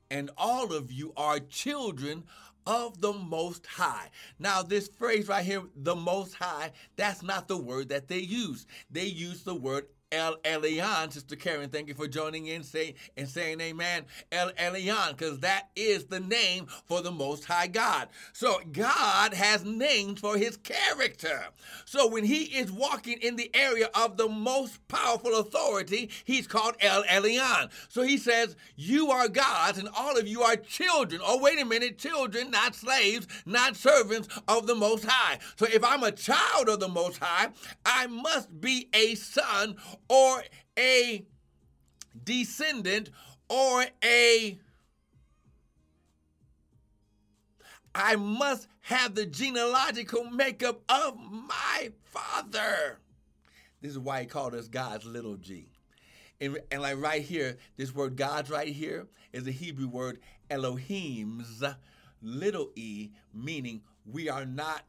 and 0.10 0.30
all 0.38 0.74
of 0.74 0.92
you 0.92 1.14
are 1.18 1.40
children 1.40 2.24
of 2.66 3.00
the 3.00 3.14
Most 3.14 3.66
High. 3.66 4.10
Now, 4.40 4.62
this 4.62 4.90
phrase 4.90 5.28
right 5.28 5.46
here, 5.46 5.64
the 5.76 5.96
Most 5.96 6.34
High, 6.34 6.72
that's 6.98 7.24
not 7.24 7.48
the 7.48 7.58
word 7.58 7.90
that 7.90 8.08
they 8.08 8.20
use. 8.20 8.66
They 8.92 9.06
use 9.06 9.44
the 9.44 9.56
word 9.56 9.86
El 10.12 10.38
Elyon, 10.46 11.12
Sister 11.12 11.36
Karen, 11.36 11.70
thank 11.70 11.90
you 11.90 11.94
for 11.94 12.08
joining 12.08 12.46
in 12.46 12.64
say, 12.64 12.96
and 13.18 13.28
saying 13.28 13.60
amen. 13.60 14.06
El 14.32 14.52
Elyon, 14.52 15.10
because 15.10 15.40
that 15.40 15.68
is 15.76 16.06
the 16.06 16.22
name 16.22 16.66
for 16.86 17.02
the 17.02 17.12
Most 17.12 17.44
High 17.44 17.68
God. 17.68 18.08
So 18.32 18.62
God 18.72 19.34
has 19.34 19.66
names 19.66 20.22
for 20.22 20.38
his 20.38 20.56
character. 20.56 21.48
So 21.84 22.08
when 22.08 22.24
he 22.24 22.44
is 22.44 22.72
walking 22.72 23.18
in 23.22 23.36
the 23.36 23.54
area 23.54 23.90
of 23.96 24.16
the 24.16 24.30
most 24.30 24.88
powerful 24.88 25.36
authority, 25.36 26.10
he's 26.24 26.48
called 26.48 26.76
El 26.80 27.04
Elyon. 27.04 27.70
So 27.90 28.04
he 28.04 28.18
says, 28.18 28.56
You 28.78 29.12
are 29.12 29.28
gods 29.28 29.78
and 29.78 29.90
all 29.94 30.18
of 30.18 30.26
you 30.26 30.42
are 30.42 30.56
children. 30.56 31.20
Oh, 31.22 31.42
wait 31.42 31.60
a 31.60 31.66
minute, 31.66 31.98
children, 31.98 32.50
not 32.50 32.76
slaves, 32.76 33.28
not 33.46 33.76
servants 33.76 34.30
of 34.48 34.68
the 34.68 34.76
Most 34.76 35.04
High. 35.06 35.40
So 35.58 35.66
if 35.66 35.84
I'm 35.84 36.04
a 36.04 36.14
child 36.14 36.70
of 36.70 36.80
the 36.80 36.88
Most 36.88 37.18
High, 37.18 37.50
I 37.86 38.08
must 38.08 38.62
be 38.62 38.88
a 38.94 39.16
son 39.16 39.76
or 40.10 40.44
a 40.78 41.26
descendant 42.24 43.10
or 43.50 43.86
a 44.04 44.60
I 47.94 48.16
must 48.16 48.68
have 48.82 49.16
the 49.16 49.26
genealogical 49.26 50.26
makeup 50.26 50.82
of 50.88 51.18
my 51.18 51.92
father. 52.06 53.00
This 53.82 53.92
is 53.92 54.00
why 54.00 54.22
he 54.22 54.28
called 54.28 54.54
us 54.54 54.68
God's 54.68 55.06
little 55.06 55.36
g. 55.36 55.68
And, 56.40 56.60
and 56.72 56.82
like 56.84 56.98
right 56.98 57.24
here, 57.24 57.58
this 57.76 57.96
word 57.96 58.16
God's 58.16 58.52
right 58.52 58.68
here 58.68 59.08
is 59.34 59.46
the 59.46 59.52
Hebrew 59.52 59.88
word 59.88 60.20
Elohim's 60.50 61.64
little 62.22 62.70
e, 62.76 63.10
meaning 63.34 63.82
we 64.06 64.30
are 64.30 64.46
not 64.46 64.84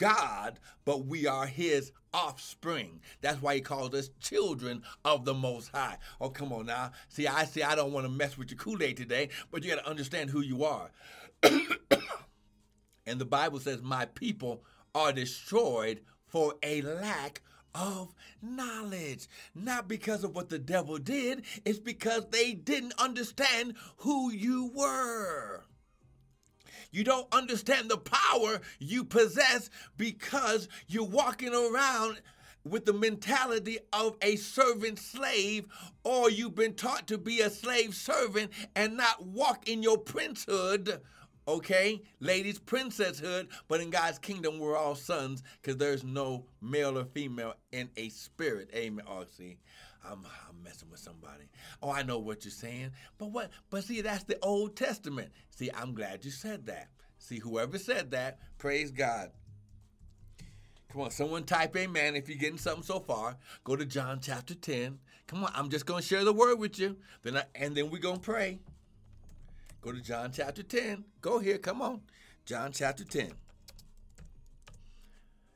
God, 0.00 0.58
but 0.86 1.04
we 1.04 1.26
are 1.26 1.44
his 1.44 1.92
offspring. 2.14 3.00
That's 3.20 3.42
why 3.42 3.56
he 3.56 3.60
calls 3.60 3.92
us 3.92 4.08
children 4.18 4.82
of 5.04 5.26
the 5.26 5.34
Most 5.34 5.68
High. 5.68 5.98
Oh, 6.22 6.30
come 6.30 6.54
on 6.54 6.64
now. 6.66 6.92
See, 7.10 7.26
I 7.26 7.44
see 7.44 7.62
I 7.62 7.74
don't 7.74 7.92
want 7.92 8.06
to 8.06 8.10
mess 8.10 8.38
with 8.38 8.50
your 8.50 8.56
Kool-Aid 8.56 8.96
today, 8.96 9.28
but 9.50 9.62
you 9.62 9.68
got 9.68 9.84
to 9.84 9.90
understand 9.90 10.30
who 10.30 10.40
you 10.40 10.64
are. 10.64 10.90
and 13.06 13.20
the 13.20 13.26
Bible 13.26 13.60
says, 13.60 13.82
My 13.82 14.06
people 14.06 14.64
are 14.94 15.12
destroyed 15.12 16.00
for 16.26 16.54
a 16.62 16.80
lack 16.80 17.42
of 17.74 18.14
knowledge. 18.40 19.28
Not 19.54 19.86
because 19.86 20.24
of 20.24 20.34
what 20.34 20.48
the 20.48 20.58
devil 20.58 20.96
did, 20.96 21.44
it's 21.66 21.78
because 21.78 22.26
they 22.30 22.54
didn't 22.54 22.94
understand 22.98 23.74
who 23.98 24.32
you 24.32 24.72
were. 24.74 25.64
You 26.90 27.04
don't 27.04 27.32
understand 27.32 27.90
the 27.90 27.98
power 27.98 28.60
you 28.78 29.04
possess 29.04 29.70
because 29.96 30.68
you're 30.88 31.04
walking 31.04 31.54
around 31.54 32.20
with 32.64 32.84
the 32.84 32.92
mentality 32.92 33.78
of 33.92 34.16
a 34.22 34.36
servant 34.36 34.98
slave, 34.98 35.66
or 36.04 36.30
you've 36.30 36.54
been 36.54 36.74
taught 36.74 37.06
to 37.08 37.18
be 37.18 37.40
a 37.40 37.50
slave 37.50 37.94
servant 37.94 38.50
and 38.76 38.96
not 38.96 39.24
walk 39.24 39.68
in 39.68 39.82
your 39.82 39.98
princehood. 39.98 41.00
Okay, 41.48 42.02
ladies, 42.20 42.60
princesshood, 42.60 43.48
but 43.66 43.80
in 43.80 43.90
God's 43.90 44.18
kingdom, 44.18 44.58
we're 44.58 44.76
all 44.76 44.94
sons 44.94 45.42
because 45.60 45.78
there's 45.78 46.04
no 46.04 46.44
male 46.60 46.98
or 46.98 47.04
female 47.06 47.54
in 47.72 47.88
a 47.96 48.10
spirit. 48.10 48.70
Amen. 48.74 49.04
See, 49.36 49.56
I'm, 50.04 50.24
I'm 50.48 50.62
messing 50.62 50.90
with 50.90 51.00
somebody. 51.00 51.44
Oh, 51.82 51.90
I 51.90 52.02
know 52.02 52.18
what 52.18 52.44
you're 52.44 52.52
saying. 52.52 52.90
But 53.18 53.32
what? 53.32 53.50
But 53.68 53.84
see, 53.84 54.00
that's 54.00 54.24
the 54.24 54.38
Old 54.42 54.76
Testament. 54.76 55.30
See, 55.50 55.70
I'm 55.74 55.94
glad 55.94 56.24
you 56.24 56.30
said 56.30 56.66
that. 56.66 56.88
See, 57.18 57.38
whoever 57.38 57.78
said 57.78 58.10
that, 58.12 58.38
praise 58.58 58.90
God. 58.90 59.30
Come 60.90 61.02
on, 61.02 61.10
someone 61.10 61.44
type 61.44 61.76
amen 61.76 62.16
if 62.16 62.28
you're 62.28 62.38
getting 62.38 62.58
something 62.58 62.82
so 62.82 62.98
far. 62.98 63.36
Go 63.62 63.76
to 63.76 63.84
John 63.84 64.18
chapter 64.20 64.54
10. 64.54 64.98
Come 65.28 65.44
on, 65.44 65.52
I'm 65.54 65.68
just 65.68 65.86
going 65.86 66.02
to 66.02 66.06
share 66.06 66.24
the 66.24 66.32
word 66.32 66.58
with 66.58 66.78
you. 66.78 66.96
Then 67.22 67.36
I, 67.36 67.44
and 67.54 67.76
then 67.76 67.90
we're 67.90 67.98
going 68.00 68.16
to 68.16 68.20
pray. 68.20 68.58
Go 69.82 69.92
to 69.92 70.00
John 70.00 70.32
chapter 70.32 70.64
10. 70.64 71.04
Go 71.20 71.38
here, 71.38 71.58
come 71.58 71.80
on. 71.80 72.00
John 72.44 72.72
chapter 72.72 73.04
10. 73.04 73.30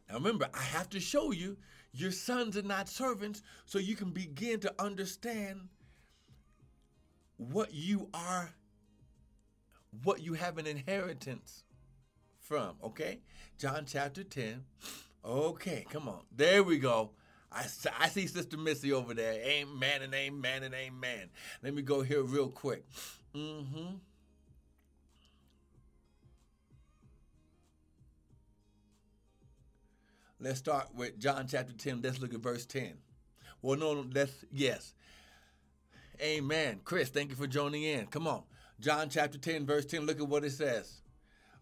Now 0.09 0.15
remember, 0.15 0.49
I 0.55 0.63
have 0.63 0.89
to 0.91 1.01
show 1.01 1.33
you 1.33 1.57
your 1.95 2.11
sons 2.11 2.57
are 2.57 2.63
not 2.63 2.89
servants 2.89 3.43
so 3.67 3.79
you 3.79 3.95
can 3.95 4.11
begin 4.11 4.61
to 4.61 4.75
understand 4.79 5.69
what 7.37 7.73
you 7.73 8.09
are, 8.13 8.53
what 10.03 10.21
you 10.21 10.35
have 10.35 10.59
an 10.59 10.67
inheritance 10.67 11.65
from, 12.41 12.77
okay? 12.83 13.21
John 13.59 13.85
chapter 13.87 14.25
10. 14.25 14.65
Okay, 15.25 15.87
come 15.89 16.09
on. 16.09 16.23
There 16.35 16.63
we 16.63 16.79
go. 16.79 17.13
I, 17.51 17.65
I 17.99 18.09
see 18.09 18.27
Sister 18.27 18.57
Missy 18.57 18.93
over 18.93 19.15
there. 19.15 19.35
Amen 19.35 20.03
and 20.03 20.13
amen 20.13 20.65
and 20.65 20.75
amen. 20.75 21.31
Let 21.63 21.75
me 21.75 21.83
go 21.83 22.03
here 22.03 22.23
real 22.23 22.49
quick. 22.49 22.85
Mm-hmm. 23.35 23.95
Let's 30.41 30.59
start 30.59 30.89
with 30.95 31.19
John 31.19 31.47
chapter 31.49 31.73
10. 31.73 32.03
Let's 32.03 32.21
look 32.21 32.35
at 32.35 32.41
verse 32.41 32.67
10. 32.67 32.95
Well, 33.63 33.79
no, 33.79 34.05
let's, 34.13 34.45
yes. 34.53 34.95
Amen. 36.21 36.81
Chris, 36.85 37.09
thank 37.09 37.31
you 37.31 37.37
for 37.37 37.47
joining 37.47 37.83
in. 37.83 38.07
Come 38.07 38.27
on. 38.27 38.43
John 38.81 39.09
chapter 39.09 39.39
10, 39.39 39.67
verse 39.67 39.87
10, 39.87 40.05
look 40.05 40.21
at 40.21 40.29
what 40.29 40.45
it 40.45 40.53
says. 40.53 41.01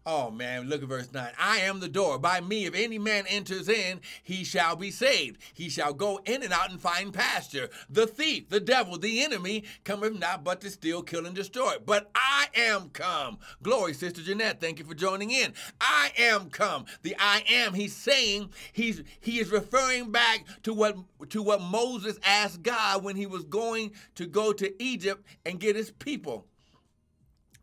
Oh 0.05 0.29
man, 0.29 0.67
look 0.67 0.83
at 0.83 0.89
verse 0.89 1.13
9. 1.13 1.31
I 1.39 1.59
am 1.59 1.79
the 1.79 1.87
door. 1.87 2.19
By 2.19 2.41
me, 2.41 2.65
if 2.65 2.75
any 2.75 2.99
man 2.99 3.23
enters 3.29 3.69
in, 3.69 4.01
he 4.21 4.43
shall 4.43 4.75
be 4.75 4.91
saved. 4.91 5.37
He 5.53 5.69
shall 5.69 5.93
go 5.93 6.19
in 6.25 6.43
and 6.43 6.51
out 6.51 6.71
and 6.71 6.81
find 6.81 7.13
pasture. 7.13 7.69
The 7.89 8.05
thief, 8.05 8.49
the 8.49 8.59
devil, 8.59 8.97
the 8.97 9.23
enemy 9.23 9.63
cometh 9.85 10.19
not 10.19 10.43
but 10.43 10.59
to 10.61 10.69
steal, 10.69 11.03
kill, 11.03 11.25
and 11.25 11.33
destroy. 11.33 11.75
But 11.85 12.11
I 12.13 12.47
am 12.53 12.89
come. 12.89 13.37
Glory, 13.61 13.93
Sister 13.93 14.21
Jeanette. 14.21 14.59
Thank 14.59 14.79
you 14.79 14.85
for 14.85 14.93
joining 14.93 15.31
in. 15.31 15.53
I 15.79 16.11
am 16.17 16.49
come. 16.49 16.83
The 17.03 17.15
I 17.17 17.45
am, 17.49 17.73
he's 17.73 17.95
saying, 17.95 18.49
he's 18.73 19.03
he 19.21 19.39
is 19.39 19.51
referring 19.51 20.11
back 20.11 20.45
to 20.63 20.73
what 20.73 20.97
to 21.29 21.41
what 21.41 21.61
Moses 21.61 22.19
asked 22.25 22.61
God 22.61 23.05
when 23.05 23.15
he 23.15 23.25
was 23.25 23.45
going 23.45 23.93
to 24.15 24.25
go 24.25 24.51
to 24.51 24.83
Egypt 24.83 25.25
and 25.45 25.61
get 25.61 25.77
his 25.77 25.91
people. 25.91 26.45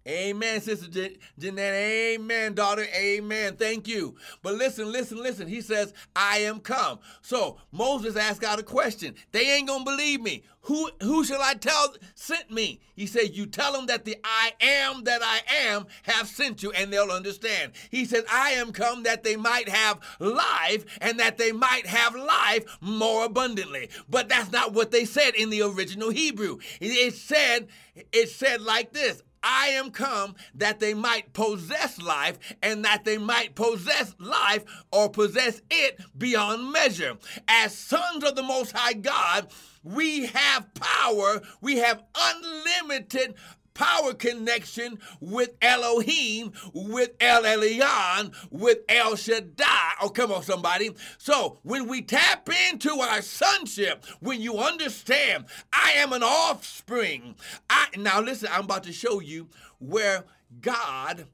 Amen, 0.08 0.60
Sister 0.60 0.88
Je- 0.88 1.18
Jeanette. 1.38 1.74
Amen, 1.74 2.54
daughter. 2.54 2.86
Amen. 2.94 3.56
Thank 3.56 3.86
you. 3.86 4.16
But 4.42 4.54
listen, 4.54 4.90
listen, 4.90 5.18
listen. 5.22 5.46
He 5.46 5.60
says, 5.60 5.92
I 6.16 6.38
am 6.38 6.60
come. 6.60 7.00
So 7.20 7.58
Moses 7.70 8.16
asked 8.16 8.40
God 8.40 8.58
a 8.58 8.62
question. 8.62 9.14
They 9.32 9.52
ain't 9.52 9.68
gonna 9.68 9.84
believe 9.84 10.22
me. 10.22 10.44
Who 10.62 10.90
who 11.02 11.24
shall 11.24 11.40
I 11.42 11.54
tell 11.54 11.94
sent 12.14 12.50
me? 12.50 12.80
He 12.94 13.06
said, 13.06 13.34
You 13.34 13.46
tell 13.46 13.72
them 13.72 13.86
that 13.86 14.04
the 14.04 14.16
I 14.24 14.52
am 14.60 15.04
that 15.04 15.22
I 15.22 15.40
am 15.68 15.86
have 16.04 16.28
sent 16.28 16.62
you, 16.62 16.70
and 16.72 16.92
they'll 16.92 17.10
understand. 17.10 17.72
He 17.90 18.04
said, 18.04 18.24
I 18.30 18.50
am 18.52 18.72
come 18.72 19.02
that 19.04 19.22
they 19.24 19.36
might 19.36 19.68
have 19.68 20.00
life 20.18 20.84
and 21.00 21.18
that 21.18 21.38
they 21.38 21.52
might 21.52 21.86
have 21.86 22.14
life 22.14 22.64
more 22.80 23.24
abundantly. 23.24 23.90
But 24.08 24.28
that's 24.28 24.52
not 24.52 24.72
what 24.74 24.90
they 24.90 25.04
said 25.04 25.34
in 25.34 25.50
the 25.50 25.62
original 25.62 26.10
Hebrew. 26.10 26.58
It 26.80 27.14
said, 27.14 27.68
it 28.12 28.28
said 28.28 28.60
like 28.60 28.92
this. 28.92 29.22
I 29.42 29.68
am 29.68 29.90
come 29.90 30.34
that 30.54 30.80
they 30.80 30.94
might 30.94 31.32
possess 31.32 32.00
life 32.00 32.38
and 32.62 32.84
that 32.84 33.04
they 33.04 33.18
might 33.18 33.54
possess 33.54 34.14
life 34.18 34.64
or 34.92 35.08
possess 35.08 35.62
it 35.70 36.00
beyond 36.16 36.72
measure. 36.72 37.16
As 37.48 37.76
sons 37.76 38.24
of 38.24 38.36
the 38.36 38.42
Most 38.42 38.72
High 38.72 38.94
God, 38.94 39.48
we 39.82 40.26
have 40.26 40.72
power, 40.74 41.40
we 41.60 41.78
have 41.78 42.02
unlimited 42.14 43.34
power 43.74 44.14
connection 44.14 44.98
with 45.20 45.50
Elohim, 45.62 46.52
with 46.72 47.10
El 47.20 47.42
Elyon, 47.42 48.34
with 48.50 48.78
El 48.88 49.16
Shaddai. 49.16 49.92
Oh, 50.02 50.08
come 50.08 50.32
on, 50.32 50.42
somebody. 50.42 50.90
So 51.18 51.58
when 51.62 51.88
we 51.88 52.02
tap 52.02 52.48
into 52.70 52.90
our 53.00 53.22
sonship, 53.22 54.04
when 54.20 54.40
you 54.40 54.58
understand, 54.58 55.46
I 55.72 55.92
am 55.96 56.12
an 56.12 56.22
offspring. 56.22 57.36
I 57.68 57.88
now 57.96 58.20
listen, 58.20 58.48
I'm 58.52 58.64
about 58.64 58.84
to 58.84 58.92
show 58.92 59.20
you 59.20 59.48
where 59.78 60.24
God 60.60 61.26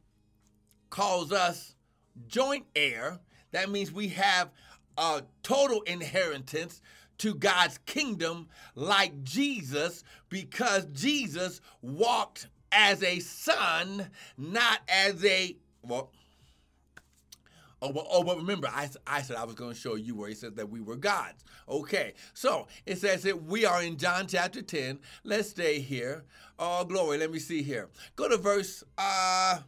calls 0.91 1.33
us 1.33 1.75
joint 2.27 2.67
heir. 2.75 3.21
That 3.53 3.71
means 3.71 3.93
we 3.93 4.09
have 4.09 4.51
a 4.99 5.23
total 5.43 5.83
inheritance 5.83 6.81
to 7.19 7.35
God's 7.35 7.79
kingdom 7.87 8.49
like 8.75 9.23
Jesus 9.23 10.05
because 10.29 10.87
Jesus 10.87 11.61
walked 11.83 12.49
as 12.73 13.03
a 13.03 13.21
son, 13.21 14.11
not 14.37 14.81
as 14.89 15.25
a, 15.25 15.57
well, 15.83 16.11
Oh, 17.83 17.93
but, 17.93 18.07
oh, 18.11 18.23
but 18.25 18.39
remember, 18.39 18.69
I, 18.69 18.89
I 19.07 19.21
said 19.21 19.37
I 19.37 19.45
was 19.45 19.55
going 19.55 19.75
to 19.75 19.79
show 19.79 19.97
you 19.97 20.17
where 20.17 20.29
he 20.31 20.35
says 20.35 20.55
that 20.55 20.71
we 20.71 20.81
were 20.81 20.97
gods. 20.97 21.45
Okay, 21.69 22.15
so 22.33 22.69
it 22.87 22.99
says 22.99 23.23
that 23.25 23.45
we 23.45 23.67
are 23.67 23.83
in 23.83 23.99
John 23.99 24.27
chapter 24.27 24.63
10. 24.63 24.99
Let's 25.25 25.51
stay 25.51 25.81
here. 25.81 26.25
Oh, 26.59 26.85
glory. 26.85 27.19
Let 27.19 27.31
me 27.31 27.39
see 27.39 27.63
here. 27.63 27.91
Go 28.17 28.29
to 28.31 28.39
verse 28.39 28.83
uh, 28.97 29.59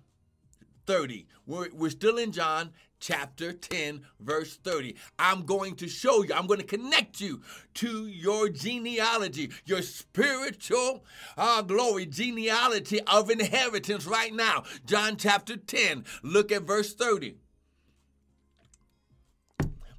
30. 0.87 1.27
We're, 1.47 1.69
we're 1.75 1.91
still 1.91 2.17
in 2.17 2.33
John 2.33 2.71
chapter 3.01 3.53
10, 3.53 4.03
verse 4.21 4.57
30. 4.57 4.97
I'm 5.19 5.45
going 5.45 5.77
to 5.77 5.89
show 5.89 6.23
you, 6.23 6.35
I'm 6.35 6.47
going 6.47 6.61
to 6.61 6.67
connect 6.67 7.21
you 7.21 7.43
to 7.75 8.07
your 8.07 8.49
genealogy, 8.49 9.51
your 9.65 9.83
spiritual 9.83 11.05
uh, 11.37 11.63
glory, 11.63 12.07
genealogy 12.07 13.01
of 13.03 13.31
inheritance 13.31 14.07
right 14.07 14.35
now. 14.35 14.65
John 14.87 15.17
chapter 15.17 15.57
10, 15.57 16.05
look 16.23 16.53
at 16.53 16.63
verse 16.63 16.95
30. 16.95 17.37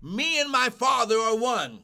Me 0.01 0.39
and 0.39 0.51
my 0.51 0.69
Father 0.69 1.15
are 1.15 1.37
one. 1.37 1.83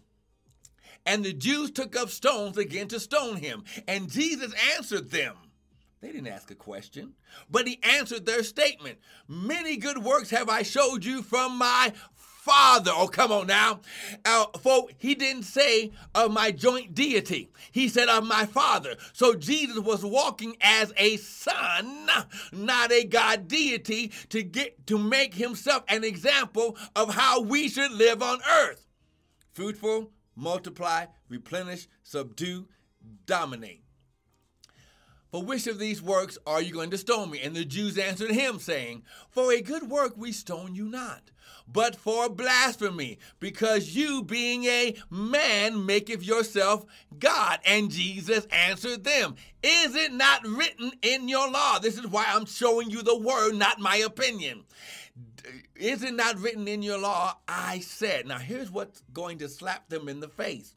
And 1.05 1.23
the 1.23 1.33
Jews 1.33 1.69
took 1.71 1.95
up 1.95 2.09
stones 2.09 2.57
again 2.57 2.87
to 2.87 2.99
stone 2.99 3.37
him. 3.37 3.63
And 3.87 4.09
Jesus 4.09 4.53
answered 4.75 5.11
them. 5.11 5.35
They 6.01 6.11
didn't 6.11 6.27
ask 6.27 6.51
a 6.51 6.55
question, 6.55 7.13
but 7.49 7.67
he 7.67 7.79
answered 7.81 8.25
their 8.25 8.43
statement. 8.43 8.99
Many 9.27 9.77
good 9.77 10.03
works 10.03 10.29
have 10.29 10.49
I 10.49 10.61
showed 10.61 11.03
you 11.03 11.23
from 11.23 11.57
my 11.57 11.93
Father. 12.13 12.91
Oh, 12.93 13.07
come 13.07 13.31
on 13.31 13.47
now. 13.47 13.79
Uh, 14.23 14.45
for 14.61 14.87
he 14.99 15.15
didn't 15.15 15.43
say 15.43 15.91
of 16.13 16.31
my 16.31 16.51
joint 16.51 16.93
deity. 16.93 17.49
He 17.71 17.89
said 17.89 18.07
of 18.07 18.23
my 18.23 18.45
Father. 18.45 18.97
So 19.13 19.33
Jesus 19.33 19.79
was 19.79 20.05
walking 20.05 20.55
as 20.61 20.93
a 20.95 21.17
son, 21.17 22.07
not 22.51 22.91
a 22.91 23.03
God 23.03 23.47
deity, 23.47 24.11
to 24.29 24.43
get 24.43 24.85
to 24.85 24.99
make 24.99 25.33
himself 25.33 25.83
an 25.87 26.03
example 26.03 26.77
of 26.95 27.15
how 27.15 27.41
we 27.41 27.67
should 27.67 27.91
live 27.91 28.21
on 28.21 28.39
earth. 28.47 28.85
Fruitful, 29.53 30.11
multiply, 30.35 31.07
replenish, 31.29 31.87
subdue, 32.03 32.67
dominate. 33.25 33.84
For 35.35 35.43
which 35.43 35.67
of 35.67 35.79
these 35.79 36.01
works 36.01 36.37
are 36.47 36.61
you 36.61 36.71
going 36.71 36.91
to 36.91 36.97
stone 36.97 37.29
me? 37.29 37.41
And 37.41 37.53
the 37.53 37.65
Jews 37.65 37.97
answered 37.97 38.31
him, 38.31 38.57
saying, 38.57 39.03
For 39.29 39.51
a 39.51 39.59
good 39.59 39.89
work 39.89 40.13
we 40.15 40.31
stone 40.31 40.75
you 40.75 40.85
not, 40.85 41.29
but 41.67 41.97
for 41.97 42.29
blasphemy, 42.29 43.19
because 43.41 43.97
you, 43.97 44.23
being 44.23 44.63
a 44.63 44.95
man, 45.09 45.85
maketh 45.85 46.23
yourself 46.23 46.85
God. 47.19 47.59
And 47.65 47.91
Jesus 47.91 48.45
answered 48.49 49.03
them, 49.03 49.35
Is 49.61 49.93
it 49.93 50.13
not 50.13 50.47
written 50.47 50.93
in 51.01 51.27
your 51.27 51.51
law? 51.51 51.79
This 51.79 51.97
is 51.97 52.07
why 52.07 52.27
I'm 52.29 52.45
showing 52.45 52.89
you 52.89 53.01
the 53.01 53.17
word, 53.17 53.55
not 53.55 53.81
my 53.81 53.97
opinion. 53.97 54.63
Is 55.75 56.01
it 56.01 56.13
not 56.13 56.39
written 56.39 56.65
in 56.69 56.81
your 56.81 56.97
law? 56.97 57.35
I 57.45 57.79
said. 57.79 58.25
Now, 58.25 58.39
here's 58.39 58.71
what's 58.71 59.03
going 59.11 59.39
to 59.39 59.49
slap 59.49 59.89
them 59.89 60.07
in 60.07 60.21
the 60.21 60.29
face. 60.29 60.75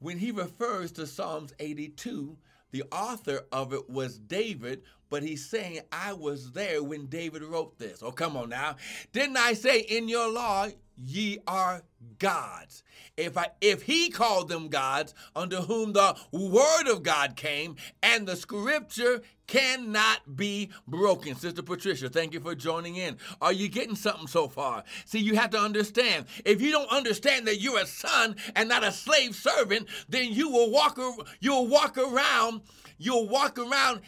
When 0.00 0.18
he 0.18 0.32
refers 0.32 0.92
to 0.92 1.06
Psalms 1.06 1.54
82, 1.58 2.36
the 2.76 2.84
author 2.94 3.40
of 3.52 3.72
it 3.72 3.88
was 3.88 4.18
David, 4.18 4.82
but 5.08 5.22
he's 5.22 5.48
saying, 5.48 5.80
I 5.90 6.12
was 6.12 6.52
there 6.52 6.82
when 6.82 7.06
David 7.06 7.42
wrote 7.42 7.78
this. 7.78 8.02
Oh, 8.02 8.12
come 8.12 8.36
on 8.36 8.50
now. 8.50 8.76
Didn't 9.12 9.38
I 9.38 9.54
say 9.54 9.80
in 9.80 10.08
your 10.08 10.30
law, 10.30 10.68
ye 10.96 11.38
are 11.46 11.82
gods? 12.18 12.82
If 13.16 13.36
I 13.36 13.48
if 13.60 13.82
he 13.82 14.10
called 14.10 14.48
them 14.48 14.68
gods, 14.68 15.14
unto 15.34 15.56
whom 15.56 15.92
the 15.92 16.16
word 16.32 16.88
of 16.88 17.02
God 17.02 17.36
came, 17.36 17.76
and 18.02 18.26
the 18.26 18.36
scripture 18.36 19.22
cannot 19.46 20.36
be 20.36 20.70
broken. 20.88 21.36
Sister 21.36 21.62
Patricia, 21.62 22.08
thank 22.08 22.32
you 22.34 22.40
for 22.40 22.54
joining 22.54 22.96
in. 22.96 23.16
Are 23.40 23.52
you 23.52 23.68
getting 23.68 23.94
something 23.94 24.26
so 24.26 24.48
far? 24.48 24.82
See, 25.04 25.20
you 25.20 25.36
have 25.36 25.50
to 25.50 25.58
understand. 25.58 26.26
If 26.44 26.60
you 26.60 26.72
don't 26.72 26.90
understand 26.90 27.46
that 27.46 27.60
you're 27.60 27.78
a 27.78 27.86
son 27.86 28.36
and 28.54 28.68
not 28.68 28.84
a 28.84 28.92
slave 28.92 29.34
servant, 29.34 29.88
then 30.08 30.32
you 30.32 30.50
will 30.50 30.70
walk 30.70 30.98
you'll 31.40 31.66
walk 31.66 31.98
around 31.98 32.62
you'll 32.98 33.28
walk 33.28 33.58
around 33.58 34.00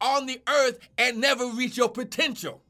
on 0.00 0.26
the 0.26 0.40
earth 0.48 0.78
and 0.98 1.20
never 1.20 1.46
reach 1.46 1.76
your 1.76 1.88
potential. 1.88 2.62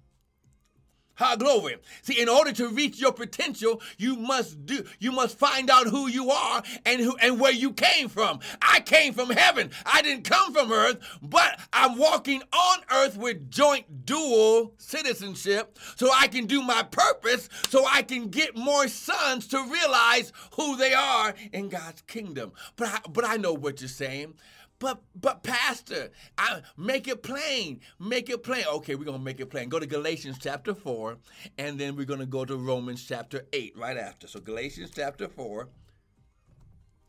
Ha 1.16 1.36
glory. 1.36 1.76
See, 2.02 2.20
in 2.20 2.28
order 2.28 2.52
to 2.52 2.68
reach 2.68 3.00
your 3.00 3.12
potential, 3.12 3.80
you 3.96 4.16
must 4.16 4.66
do 4.66 4.84
you 4.98 5.12
must 5.12 5.38
find 5.38 5.70
out 5.70 5.86
who 5.86 6.08
you 6.08 6.30
are 6.30 6.62
and 6.84 7.00
who 7.00 7.16
and 7.22 7.40
where 7.40 7.52
you 7.52 7.72
came 7.72 8.08
from. 8.08 8.40
I 8.60 8.80
came 8.80 9.14
from 9.14 9.30
heaven. 9.30 9.70
I 9.86 10.02
didn't 10.02 10.24
come 10.24 10.52
from 10.52 10.70
earth, 10.70 10.98
but 11.22 11.58
I'm 11.72 11.96
walking 11.96 12.42
on 12.52 12.78
earth 12.92 13.16
with 13.16 13.50
joint 13.50 14.04
dual 14.04 14.74
citizenship 14.76 15.78
so 15.96 16.10
I 16.12 16.26
can 16.28 16.46
do 16.46 16.60
my 16.60 16.82
purpose, 16.82 17.48
so 17.68 17.86
I 17.86 18.02
can 18.02 18.28
get 18.28 18.54
more 18.54 18.86
sons 18.86 19.46
to 19.48 19.62
realize 19.64 20.32
who 20.56 20.76
they 20.76 20.92
are 20.92 21.34
in 21.52 21.70
God's 21.70 22.02
kingdom. 22.02 22.52
But 22.76 22.88
I, 22.88 22.98
but 23.08 23.24
I 23.24 23.36
know 23.36 23.54
what 23.54 23.80
you're 23.80 23.88
saying. 23.88 24.34
But 24.78 25.00
but 25.14 25.42
pastor, 25.42 26.10
I 26.36 26.60
make 26.76 27.08
it 27.08 27.22
plain. 27.22 27.80
Make 27.98 28.28
it 28.28 28.42
plain. 28.42 28.64
Okay, 28.66 28.94
we're 28.94 29.04
gonna 29.04 29.18
make 29.18 29.40
it 29.40 29.46
plain. 29.46 29.68
Go 29.68 29.78
to 29.78 29.86
Galatians 29.86 30.36
chapter 30.40 30.74
4, 30.74 31.16
and 31.56 31.78
then 31.78 31.96
we're 31.96 32.04
gonna 32.04 32.26
go 32.26 32.44
to 32.44 32.56
Romans 32.56 33.04
chapter 33.06 33.46
8 33.52 33.74
right 33.76 33.96
after. 33.96 34.26
So 34.26 34.40
Galatians 34.40 34.90
chapter 34.94 35.28
4. 35.28 35.68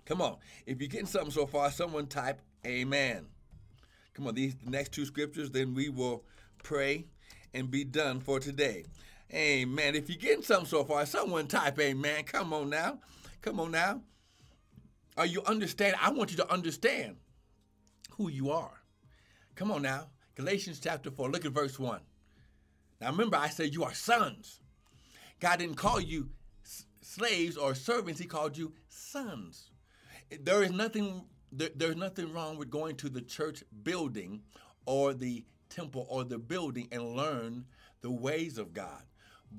Come 0.06 0.22
on. 0.22 0.38
If 0.66 0.80
you're 0.80 0.88
getting 0.88 1.08
something 1.08 1.32
so 1.32 1.46
far, 1.46 1.70
someone 1.70 2.08
type 2.08 2.40
amen. 2.66 3.28
Come 4.14 4.28
on, 4.28 4.36
these 4.36 4.56
next 4.66 4.94
two 4.94 5.06
scriptures, 5.06 5.52
then 5.52 5.74
we 5.74 5.90
will 5.90 6.24
pray 6.64 7.06
and 7.54 7.70
be 7.70 7.84
done 7.84 8.22
for 8.22 8.40
today. 8.40 8.86
Amen. 9.34 9.96
If 9.96 10.08
you're 10.10 10.18
getting 10.18 10.44
something 10.44 10.68
so 10.68 10.86
far, 10.86 11.06
someone 11.06 11.48
type 11.48 11.78
amen. 11.80 12.24
Come 12.24 12.54
on 12.54 12.70
now. 12.70 13.00
Come 13.42 13.60
on 13.60 13.72
now. 13.72 14.02
Are 15.18 15.26
you 15.26 15.44
understand? 15.44 15.98
I 16.02 16.12
want 16.12 16.32
you 16.32 16.38
to 16.38 16.52
understand 16.52 17.18
who 18.18 18.30
you 18.30 18.52
are. 18.52 18.82
Come 19.56 19.72
on 19.72 19.82
now. 19.82 20.08
Galatians 20.36 20.80
chapter 20.80 21.10
4, 21.10 21.30
look 21.30 21.46
at 21.46 21.52
verse 21.52 21.80
1. 21.80 22.00
Now 23.02 23.12
remember, 23.12 23.38
I 23.38 23.50
said 23.50 23.74
you 23.74 23.84
are 23.84 23.94
sons. 23.94 24.60
God 25.40 25.60
didn't 25.60 25.76
call 25.76 26.00
you 26.00 26.30
slaves 27.02 27.58
or 27.58 27.74
servants, 27.76 28.20
He 28.20 28.26
called 28.26 28.58
you 28.58 28.74
sons. 28.90 29.72
There 30.42 30.64
is 30.64 30.72
nothing 30.72 31.24
there, 31.52 31.70
there's 31.76 31.96
nothing 31.96 32.34
wrong 32.34 32.58
with 32.58 32.70
going 32.70 32.96
to 32.98 33.10
the 33.10 33.22
church 33.22 33.64
building 33.84 34.42
or 34.86 35.14
the 35.14 35.46
temple 35.70 36.06
or 36.10 36.24
the 36.24 36.38
building 36.38 36.88
and 36.92 37.16
learn 37.16 37.66
the 38.02 38.12
ways 38.12 38.58
of 38.58 38.74
God. 38.74 39.04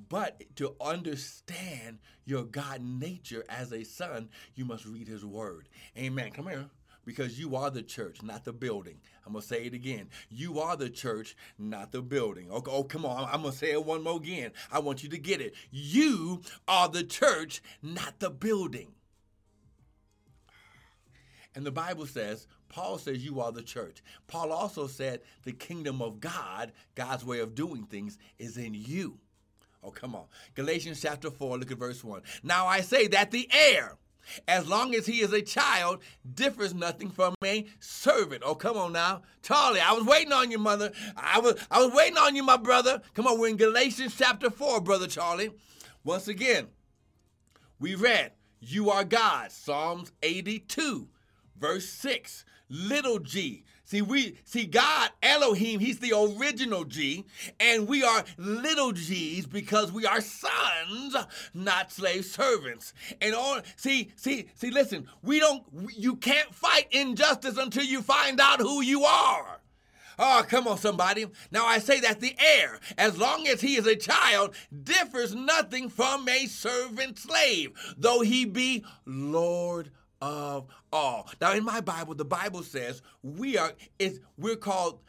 But 0.09 0.43
to 0.57 0.75
understand 0.81 1.99
your 2.27 2.45
God 2.45 2.83
nature 2.83 3.45
as 3.49 3.73
a 3.73 3.85
son, 3.85 4.29
you 4.55 4.67
must 4.67 4.85
read 4.85 5.09
his 5.09 5.25
word. 5.25 5.69
Amen. 5.97 6.31
Come 6.31 6.49
here. 6.49 6.67
Because 7.09 7.41
you 7.41 7.57
are 7.57 7.71
the 7.71 7.83
church, 7.83 8.23
not 8.23 8.45
the 8.45 8.53
building. 8.53 9.01
I'm 9.25 9.33
going 9.33 9.41
to 9.41 9.49
say 9.49 9.65
it 9.65 9.73
again. 9.73 10.11
You 10.29 10.61
are 10.61 10.77
the 10.77 10.91
church, 10.91 11.37
not 11.59 11.91
the 11.91 12.03
building. 12.03 12.51
Okay, 12.51 12.71
oh, 12.71 12.85
come 12.85 13.07
on. 13.07 13.27
I'm 13.33 13.41
going 13.41 13.53
to 13.53 13.59
say 13.59 13.71
it 13.71 13.83
one 13.83 14.03
more 14.03 14.19
again. 14.19 14.51
I 14.71 14.81
want 14.81 15.03
you 15.03 15.09
to 15.09 15.17
get 15.17 15.41
it. 15.41 15.55
You 15.71 16.43
are 16.69 16.87
the 16.87 17.03
church, 17.03 17.63
not 17.83 18.19
the 18.19 18.29
building. 18.29 18.89
And 21.55 21.65
the 21.65 21.71
Bible 21.71 22.05
says, 22.05 22.47
Paul 22.69 22.99
says 22.99 23.25
you 23.25 23.41
are 23.41 23.53
the 23.53 23.63
church. 23.63 24.03
Paul 24.27 24.53
also 24.53 24.87
said 24.87 25.23
the 25.45 25.53
kingdom 25.53 26.03
of 26.03 26.21
God, 26.21 26.73
God's 26.95 27.25
way 27.25 27.39
of 27.39 27.55
doing 27.55 27.85
things, 27.85 28.19
is 28.39 28.59
in 28.59 28.75
you. 28.75 29.17
Oh, 29.83 29.93
come 29.93 30.15
on. 30.15 30.25
Galatians 30.55 31.01
chapter 31.01 31.31
4, 31.31 31.57
look 31.57 31.73
at 31.73 31.79
verse 31.79 32.05
1. 32.05 32.21
Now 32.43 32.67
I 32.67 32.83
say 32.83 33.07
that 33.07 33.31
the 33.31 33.49
heir, 33.51 33.97
as 34.47 34.69
long 34.69 34.95
as 34.95 35.07
he 35.07 35.21
is 35.21 35.33
a 35.33 35.43
child, 35.43 36.03
differs 36.35 36.75
nothing 36.75 37.11
from 37.11 37.35
a 37.45 37.67
servant. 37.81 38.43
Oh, 38.45 38.55
come 38.55 38.77
on 38.77 38.93
now. 38.93 39.23
Charlie, 39.43 39.81
I 39.81 39.93
was 39.93 40.05
waiting 40.05 40.33
on 40.33 40.51
you, 40.51 40.59
mother. 40.59 40.93
I 41.17 41.41
was, 41.41 41.55
I 41.71 41.85
was 41.85 41.93
waiting 41.95 42.19
on 42.19 42.37
you, 42.37 42.43
my 42.43 42.57
brother. 42.57 43.03
Come 43.15 43.27
on, 43.27 43.39
we're 43.39 43.49
in 43.49 43.57
Galatians 43.57 44.15
chapter 44.17 44.51
4, 44.51 44.81
brother 44.81 45.07
Charlie. 45.07 45.51
Once 46.05 46.29
again, 46.29 46.69
we 47.79 47.95
read, 47.95 48.33
You 48.61 48.91
are 48.91 49.05
God, 49.05 49.53
Psalms 49.53 50.13
82, 50.23 51.09
verse 51.59 51.89
6 51.89 52.45
little 52.69 53.19
g. 53.19 53.65
See, 53.89 54.03
we 54.03 54.37
see 54.45 54.67
God, 54.67 55.13
Elohim, 55.23 55.81
He's 55.81 55.99
the 55.99 56.13
original 56.13 56.85
G, 56.85 57.25
and 57.59 57.89
we 57.89 58.03
are 58.03 58.23
little 58.37 58.93
G's 58.93 59.47
because 59.47 59.91
we 59.91 60.05
are 60.05 60.21
sons, 60.21 61.17
not 61.55 61.91
slave 61.91 62.27
servants. 62.27 62.93
And 63.23 63.35
all 63.35 63.63
see, 63.77 64.13
see, 64.15 64.51
see, 64.57 64.71
listen, 64.71 65.09
we 65.23 65.41
don't 65.41 65.65
you 65.97 66.17
can't 66.17 66.55
fight 66.55 66.89
injustice 66.91 67.57
until 67.57 67.85
you 67.85 68.03
find 68.03 68.39
out 68.43 68.61
who 68.61 68.83
you 68.83 69.05
are. 69.05 69.63
Oh, 70.19 70.45
come 70.47 70.69
on, 70.69 70.77
somebody. 70.77 71.25
Now 71.51 71.65
I 71.65 71.79
say 71.79 71.99
that 72.01 72.21
the 72.21 72.37
heir, 72.39 72.81
as 72.99 73.17
long 73.17 73.49
as 73.49 73.63
he 73.63 73.77
is 73.77 73.87
a 73.87 73.97
child, 73.97 74.55
differs 74.83 75.35
nothing 75.35 75.89
from 75.89 76.29
a 76.29 76.45
servant 76.45 77.19
slave, 77.19 77.71
though 77.97 78.21
he 78.21 78.45
be 78.45 78.85
Lord 79.07 79.93
of 80.21 80.67
all. 80.93 81.29
Now, 81.41 81.53
in 81.53 81.65
my 81.65 81.81
Bible, 81.81 82.15
the 82.15 82.25
Bible 82.25 82.63
says 82.63 83.03
we 83.23 83.57
are 83.57 83.73
is 83.99 84.21
we're 84.37 84.57
called. 84.57 85.01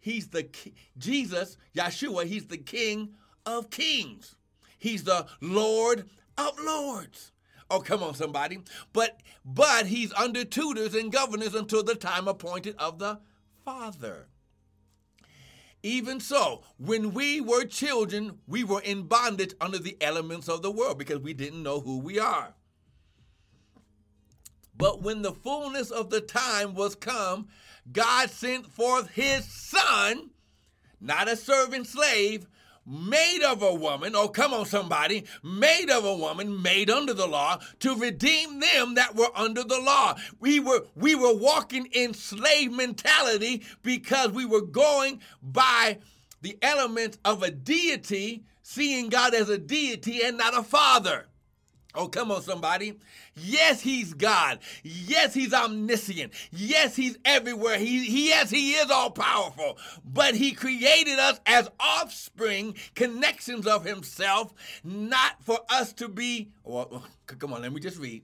He's 0.00 0.28
the 0.28 0.48
Jesus, 0.96 1.56
Yeshua. 1.76 2.24
He's 2.24 2.46
the 2.46 2.58
King 2.58 3.14
of 3.44 3.70
Kings. 3.70 4.36
He's 4.78 5.04
the 5.04 5.26
Lord 5.40 6.08
of 6.36 6.58
Lords. 6.60 7.32
Oh, 7.70 7.80
come 7.80 8.02
on, 8.02 8.14
somebody. 8.14 8.60
But 8.92 9.20
but 9.44 9.86
he's 9.86 10.12
under 10.14 10.44
tutors 10.44 10.94
and 10.94 11.12
governors 11.12 11.54
until 11.54 11.82
the 11.82 11.94
time 11.94 12.28
appointed 12.28 12.76
of 12.78 12.98
the 12.98 13.20
Father. 13.64 14.28
Even 15.82 16.18
so, 16.18 16.62
when 16.78 17.12
we 17.12 17.40
were 17.40 17.64
children, 17.64 18.38
we 18.48 18.64
were 18.64 18.80
in 18.80 19.04
bondage 19.04 19.54
under 19.60 19.78
the 19.78 19.96
elements 20.00 20.48
of 20.48 20.62
the 20.62 20.72
world 20.72 20.98
because 20.98 21.20
we 21.20 21.32
didn't 21.32 21.62
know 21.62 21.80
who 21.80 21.98
we 21.98 22.18
are. 22.18 22.54
But 24.78 25.02
when 25.02 25.22
the 25.22 25.32
fullness 25.32 25.90
of 25.90 26.10
the 26.10 26.20
time 26.20 26.74
was 26.74 26.94
come, 26.94 27.48
God 27.92 28.30
sent 28.30 28.66
forth 28.66 29.10
his 29.10 29.44
son, 29.44 30.30
not 31.00 31.28
a 31.28 31.36
servant 31.36 31.86
slave, 31.88 32.46
made 32.86 33.42
of 33.42 33.62
a 33.62 33.74
woman, 33.74 34.14
oh, 34.16 34.28
come 34.28 34.54
on, 34.54 34.64
somebody, 34.64 35.24
made 35.42 35.90
of 35.90 36.04
a 36.04 36.16
woman, 36.16 36.62
made 36.62 36.90
under 36.90 37.12
the 37.12 37.26
law, 37.26 37.58
to 37.80 37.94
redeem 37.96 38.60
them 38.60 38.94
that 38.94 39.14
were 39.14 39.30
under 39.34 39.62
the 39.62 39.80
law. 39.80 40.16
We 40.40 40.60
were, 40.60 40.86
we 40.94 41.14
were 41.14 41.34
walking 41.34 41.86
in 41.86 42.14
slave 42.14 42.72
mentality 42.72 43.64
because 43.82 44.30
we 44.30 44.46
were 44.46 44.62
going 44.62 45.20
by 45.42 45.98
the 46.40 46.56
elements 46.62 47.18
of 47.24 47.42
a 47.42 47.50
deity, 47.50 48.44
seeing 48.62 49.08
God 49.08 49.34
as 49.34 49.48
a 49.48 49.58
deity 49.58 50.22
and 50.22 50.38
not 50.38 50.56
a 50.56 50.62
father. 50.62 51.26
Oh, 51.94 52.06
come 52.06 52.30
on, 52.30 52.42
somebody. 52.42 52.98
Yes, 53.34 53.80
he's 53.80 54.12
God. 54.12 54.58
Yes, 54.82 55.32
he's 55.32 55.54
omniscient. 55.54 56.32
Yes, 56.52 56.94
he's 56.94 57.16
everywhere. 57.24 57.78
He, 57.78 58.04
he 58.04 58.28
yes, 58.28 58.50
he 58.50 58.72
is 58.72 58.90
all 58.90 59.10
powerful. 59.10 59.78
But 60.04 60.34
he 60.34 60.52
created 60.52 61.18
us 61.18 61.40
as 61.46 61.68
offspring, 61.80 62.76
connections 62.94 63.66
of 63.66 63.84
himself, 63.84 64.52
not 64.84 65.42
for 65.42 65.60
us 65.70 65.92
to 65.94 66.08
be. 66.08 66.50
Well, 66.62 67.04
come 67.26 67.52
on, 67.52 67.62
let 67.62 67.72
me 67.72 67.80
just 67.80 67.98
read. 67.98 68.22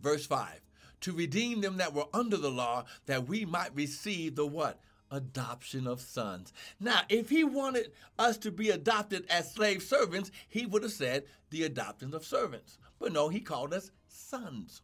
Verse 0.00 0.24
5 0.24 0.60
to 1.00 1.12
redeem 1.12 1.60
them 1.60 1.78
that 1.78 1.94
were 1.94 2.04
under 2.12 2.36
the 2.36 2.50
law, 2.50 2.84
that 3.06 3.26
we 3.26 3.44
might 3.44 3.74
receive 3.74 4.36
the 4.36 4.46
what? 4.46 4.78
Adoption 5.10 5.86
of 5.86 6.00
sons. 6.00 6.52
Now, 6.78 7.00
if 7.08 7.30
he 7.30 7.44
wanted 7.44 7.92
us 8.18 8.36
to 8.38 8.50
be 8.50 8.70
adopted 8.70 9.26
as 9.28 9.52
slave 9.52 9.82
servants, 9.82 10.30
he 10.48 10.66
would 10.66 10.82
have 10.82 10.92
said 10.92 11.24
the 11.50 11.64
adoption 11.64 12.14
of 12.14 12.24
servants. 12.24 12.78
But 12.98 13.12
no, 13.12 13.28
he 13.28 13.40
called 13.40 13.72
us 13.72 13.90
sons. 14.08 14.82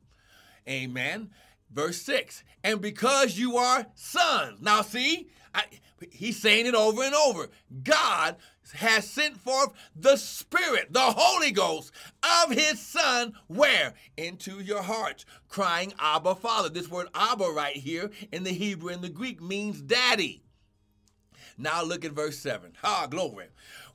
Amen. 0.68 1.30
Verse 1.70 2.00
6 2.02 2.42
And 2.64 2.80
because 2.80 3.38
you 3.38 3.56
are 3.56 3.86
sons. 3.94 4.60
Now, 4.60 4.82
see, 4.82 5.28
I, 5.54 5.64
he's 6.10 6.40
saying 6.40 6.66
it 6.66 6.74
over 6.74 7.02
and 7.02 7.14
over. 7.14 7.48
God 7.82 8.36
has 8.72 9.08
sent 9.08 9.38
forth 9.38 9.70
the 9.94 10.16
Spirit, 10.16 10.92
the 10.92 11.00
Holy 11.00 11.50
Ghost 11.50 11.92
of 12.44 12.52
His 12.52 12.80
Son, 12.80 13.34
where? 13.46 13.94
Into 14.16 14.60
your 14.60 14.82
hearts, 14.82 15.24
crying, 15.48 15.94
Abba, 15.98 16.34
Father. 16.34 16.68
This 16.68 16.88
word 16.88 17.08
Abba 17.14 17.44
right 17.44 17.76
here 17.76 18.10
in 18.32 18.44
the 18.44 18.52
Hebrew 18.52 18.92
and 18.92 19.02
the 19.02 19.08
Greek 19.08 19.40
means 19.42 19.80
daddy. 19.80 20.42
Now 21.58 21.82
look 21.82 22.04
at 22.04 22.12
verse 22.12 22.38
7. 22.38 22.72
Ah, 22.84 23.06
glory. 23.08 23.46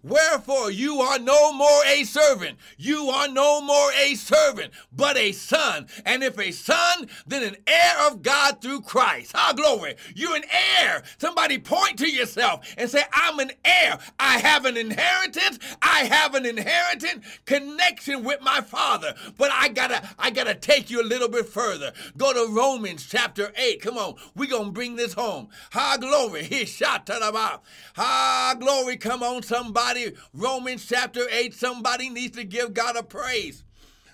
Wherefore 0.03 0.71
you 0.71 0.99
are 1.01 1.19
no 1.19 1.53
more 1.53 1.85
a 1.85 2.03
servant. 2.03 2.57
You 2.77 3.09
are 3.09 3.27
no 3.27 3.61
more 3.61 3.91
a 3.93 4.15
servant, 4.15 4.73
but 4.91 5.15
a 5.15 5.31
son. 5.31 5.87
And 6.05 6.23
if 6.23 6.39
a 6.39 6.51
son, 6.51 7.07
then 7.27 7.43
an 7.43 7.57
heir 7.67 8.07
of 8.07 8.23
God 8.23 8.61
through 8.61 8.81
Christ. 8.81 9.33
Ah, 9.35 9.53
glory. 9.55 9.95
You're 10.15 10.35
an 10.35 10.43
heir. 10.79 11.03
Somebody 11.19 11.59
point 11.59 11.99
to 11.99 12.09
yourself 12.09 12.73
and 12.77 12.89
say, 12.89 13.03
I'm 13.13 13.39
an 13.39 13.51
heir. 13.63 13.99
I 14.19 14.39
have 14.39 14.65
an 14.65 14.75
inheritance. 14.75 15.59
I 15.81 16.05
have 16.05 16.33
an 16.33 16.45
inheritance 16.45 17.25
connection 17.45 18.23
with 18.23 18.41
my 18.41 18.61
father. 18.61 19.13
But 19.37 19.51
I 19.53 19.69
gotta, 19.69 20.09
I 20.17 20.31
gotta 20.31 20.55
take 20.55 20.89
you 20.89 21.01
a 21.01 21.05
little 21.05 21.29
bit 21.29 21.47
further. 21.47 21.93
Go 22.17 22.33
to 22.33 22.51
Romans 22.51 23.05
chapter 23.07 23.53
8. 23.55 23.81
Come 23.81 23.97
on. 23.97 24.15
We're 24.35 24.49
gonna 24.49 24.71
bring 24.71 24.95
this 24.95 25.13
home. 25.13 25.49
Ha 25.73 25.97
glory. 25.99 26.43
He 26.43 26.65
shot 26.65 27.05
to 27.05 27.13
the 27.13 27.59
Ha 27.95 28.55
glory. 28.59 28.97
Come 28.97 29.21
on, 29.21 29.43
somebody 29.43 29.90
somebody, 29.91 30.17
Romans 30.33 30.85
chapter 30.85 31.21
8, 31.29 31.53
somebody 31.53 32.09
needs 32.09 32.35
to 32.37 32.43
give 32.43 32.73
God 32.73 32.95
a 32.95 33.03
praise. 33.03 33.63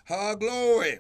Ha, 0.08 0.36
glory. 0.36 1.00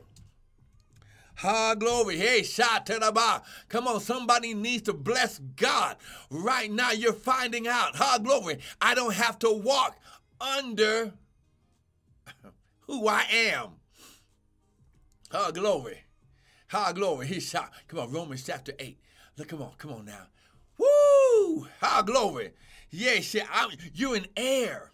Ha, 1.37 1.75
glory. 1.75 2.17
Hey, 2.17 2.43
shout 2.43 2.85
to 2.87 2.99
the 2.99 3.11
bar. 3.11 3.43
Come 3.69 3.87
on, 3.87 3.99
somebody 3.99 4.53
needs 4.53 4.83
to 4.83 4.93
bless 4.93 5.39
God. 5.39 5.97
Right 6.29 6.71
now, 6.71 6.91
you're 6.91 7.13
finding 7.13 7.67
out. 7.67 7.95
Ha, 7.95 8.19
glory. 8.19 8.59
I 8.81 8.95
don't 8.95 9.13
have 9.13 9.39
to 9.39 9.51
walk 9.51 9.97
under 10.41 11.13
who 12.81 13.07
I 13.07 13.23
am. 13.31 13.69
Ha, 15.31 15.51
glory. 15.51 15.99
Ha, 16.69 16.91
glory. 16.91 17.27
He 17.27 17.39
shot. 17.39 17.71
Come 17.87 17.99
on, 17.99 18.11
Romans 18.11 18.43
chapter 18.43 18.73
8. 18.79 18.97
Look, 19.37 19.47
come 19.49 19.61
on, 19.61 19.71
come 19.77 19.91
on 19.91 20.05
now. 20.05 20.27
Woo! 20.77 21.67
Ha, 21.81 22.01
glory. 22.01 22.51
Yes, 22.89 23.33
yeah, 23.33 23.67
you're 23.93 24.15
an 24.15 24.27
heir. 24.35 24.91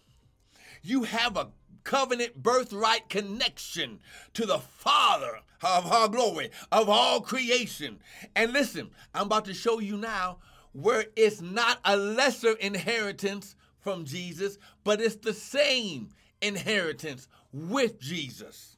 You 0.82 1.04
have 1.04 1.36
a 1.36 1.48
covenant 1.84 2.42
birthright 2.42 3.08
connection 3.08 4.00
to 4.32 4.46
the 4.46 4.58
Father 4.58 5.40
of 5.62 5.90
our 5.90 6.08
glory, 6.08 6.50
of 6.72 6.88
all 6.88 7.20
creation. 7.20 8.00
And 8.34 8.52
listen, 8.52 8.90
I'm 9.14 9.26
about 9.26 9.44
to 9.46 9.54
show 9.54 9.78
you 9.78 9.96
now 9.96 10.38
where 10.72 11.06
it's 11.14 11.40
not 11.40 11.78
a 11.84 11.96
lesser 11.96 12.52
inheritance 12.52 13.54
from 13.80 14.04
Jesus, 14.04 14.58
but 14.82 15.00
it's 15.00 15.16
the 15.16 15.34
same 15.34 16.08
inheritance 16.40 17.28
with 17.52 18.00
Jesus 18.00 18.76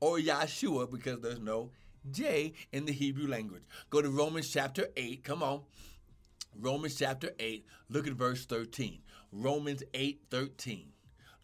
or 0.00 0.18
Yeshua 0.18 0.90
because 0.90 1.20
there's 1.20 1.40
no 1.40 1.70
J 2.10 2.52
in 2.72 2.84
the 2.84 2.92
Hebrew 2.92 3.28
language. 3.28 3.62
Go 3.90 4.02
to 4.02 4.10
Romans 4.10 4.50
chapter 4.50 4.88
8. 4.96 5.24
Come 5.24 5.42
on. 5.42 5.62
Romans 6.60 6.96
chapter 6.96 7.30
8, 7.38 7.64
look 7.88 8.06
at 8.06 8.14
verse 8.14 8.44
13. 8.44 8.98
Romans 9.32 9.82
8 9.94 10.22
13. 10.30 10.92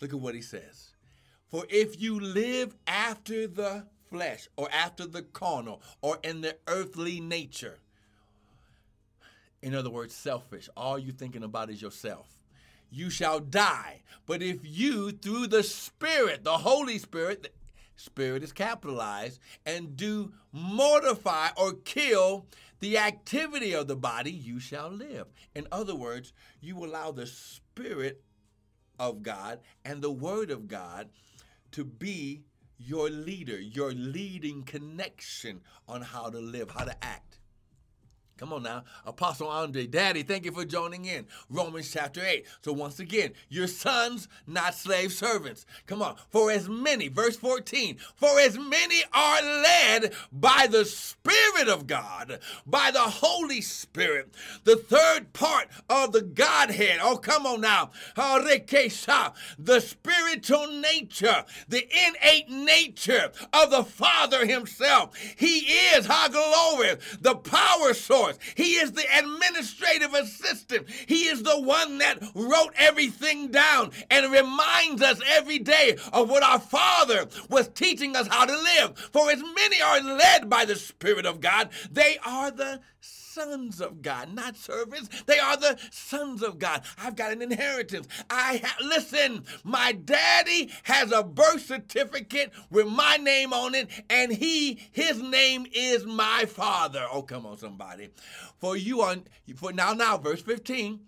Look 0.01 0.13
at 0.13 0.19
what 0.19 0.35
he 0.35 0.43
says. 0.43 0.91
For 1.49 1.65
if 1.69 2.01
you 2.01 2.19
live 2.19 2.75
after 2.87 3.47
the 3.47 3.87
flesh 4.11 4.49
or 4.57 4.69
after 4.73 5.07
the 5.07 5.23
carnal 5.23 5.83
or 6.03 6.19
in 6.25 6.41
the 6.41 6.57
earthly 6.67 7.21
nature, 7.21 7.79
in 9.63 9.75
other 9.75 9.91
words, 9.91 10.15
selfish, 10.15 10.69
all 10.77 10.99
you 10.99 11.13
thinking 11.13 11.45
about 11.45 11.71
is 11.71 11.81
yourself, 11.81 12.29
you 12.91 13.09
shall 13.09 13.41
die. 13.41 14.03
But 14.27 14.43
if 14.43 14.59
you, 14.63 15.11
through 15.11 15.47
the 15.49 15.63
Spirit, 15.63 16.45
the 16.45 16.59
Holy 16.59 16.99
Spirit, 16.99 17.55
Spirit 17.97 18.43
is 18.43 18.53
capitalized, 18.53 19.41
and 19.65 19.97
do 19.97 20.33
mortify 20.53 21.49
or 21.57 21.73
kill 21.73 22.47
the 22.81 22.99
activity 22.99 23.73
of 23.73 23.87
the 23.87 23.97
body, 23.97 24.31
you 24.31 24.61
shall 24.61 24.91
live. 24.91 25.27
In 25.55 25.67
other 25.73 25.95
words, 25.95 26.33
you 26.61 26.85
allow 26.85 27.13
the 27.13 27.27
Spirit 27.27 28.23
of 28.99 29.23
God 29.23 29.61
and 29.85 30.03
the 30.03 30.11
Word 30.11 30.51
of 30.51 30.69
God 30.69 31.09
to 31.73 31.85
be 31.85 32.43
your 32.79 33.09
leader, 33.11 33.59
your 33.59 33.93
leading 33.93 34.63
connection 34.63 35.61
on 35.89 36.03
how 36.03 36.29
to 36.29 36.39
live, 36.39 36.71
how 36.71 36.85
to 36.85 37.05
act. 37.05 37.34
Come 38.37 38.53
on 38.53 38.65
now. 38.65 38.83
Apostle 39.07 39.47
Andre, 39.47 39.87
Daddy, 39.87 40.25
thank 40.25 40.45
you 40.45 40.51
for 40.51 40.65
joining 40.65 41.05
in. 41.05 41.25
Romans 41.49 41.93
chapter 41.93 42.21
8. 42.21 42.45
So 42.63 42.73
once 42.73 42.99
again, 42.99 43.33
your 43.49 43.69
sons, 43.69 44.27
not 44.45 44.75
slave 44.75 45.13
servants. 45.13 45.65
Come 45.87 46.03
on. 46.03 46.17
For 46.31 46.51
as 46.51 46.69
many, 46.69 47.07
verse 47.07 47.37
14, 47.37 47.97
for 48.17 48.41
as 48.41 48.59
many 48.59 49.05
are 49.13 49.41
led 49.41 50.15
by 50.33 50.67
the 50.69 50.85
Spirit 50.85 51.69
of 51.69 51.87
God, 51.87 52.41
by 52.67 52.91
the 52.91 52.99
Holy 52.99 53.61
Spirit, 53.61 54.35
the 54.65 54.77
third 54.77 55.33
part 55.33 55.69
of 55.89 56.11
the 56.11 56.23
Godhead. 56.23 56.99
Oh, 57.01 57.17
come 57.17 57.47
on 57.47 57.61
now. 57.61 57.93
The 58.17 59.81
spiritual 59.81 60.67
nature, 60.81 61.45
the 61.69 61.87
innate 62.09 62.51
nature 62.51 63.31
of 63.53 63.71
the 63.71 63.85
Father 63.85 64.45
Himself. 64.45 65.17
He 65.37 65.59
is, 65.95 66.07
how 66.07 66.27
glory, 66.29 66.97
the 67.21 67.37
power 67.37 67.95
source 67.95 68.24
he 68.55 68.75
is 68.75 68.93
the 68.93 69.05
administrative 69.19 70.15
assistant. 70.15 70.89
He 70.91 71.27
is 71.27 71.43
the 71.43 71.61
one 71.61 71.99
that 71.99 72.19
wrote 72.35 72.73
everything 72.77 73.51
down 73.51 73.91
and 74.11 74.33
reminds 74.33 75.03
us 75.03 75.21
every 75.27 75.59
day 75.59 75.97
of 76.13 76.31
what 76.31 76.43
our 76.43 76.61
Father 76.61 77.27
was 77.49 77.69
teaching 77.69 78.17
us 78.17 78.29
how 78.29 78.45
to 78.45 78.57
live. 78.57 78.99
For 79.13 79.31
as 79.31 79.43
many 79.43 79.81
are 79.81 80.01
led 80.01 80.49
by 80.49 80.65
the 80.65 80.77
Spirit 80.77 81.27
of 81.27 81.41
God, 81.41 81.71
they 81.91 82.19
are 82.25 82.51
the 82.51 82.81
sons 83.35 83.81
of 83.81 84.01
God, 84.01 84.33
not 84.33 84.57
servants. 84.57 85.09
They 85.25 85.39
are 85.39 85.57
the 85.57 85.77
sons 85.91 86.43
of 86.43 86.59
God. 86.59 86.83
I've 86.97 87.17
got 87.17 87.33
an 87.33 87.43
inheritance. 87.43 88.07
I 88.31 88.61
ha- 88.65 88.77
listen. 88.81 89.45
My 89.65 89.93
daddy 89.93 90.71
has 90.85 91.11
a 91.11 91.25
birth 91.25 91.67
certificate 91.67 92.53
with 92.71 92.87
my 92.87 93.17
name 93.17 93.53
on 93.53 93.75
it, 93.75 93.89
and 94.09 94.33
he, 94.33 94.81
his 94.93 95.21
name 95.21 95.67
is 95.73 96.07
my 96.07 96.45
father. 96.47 97.05
Oh, 97.11 97.23
come 97.23 97.45
on, 97.45 97.59
somebody. 97.59 98.11
For 98.59 98.77
you 98.77 99.01
are 99.01 99.17
for 99.57 99.73
now, 99.73 99.93
now, 99.93 100.17
verse 100.17 100.43
fifteen. 100.43 101.01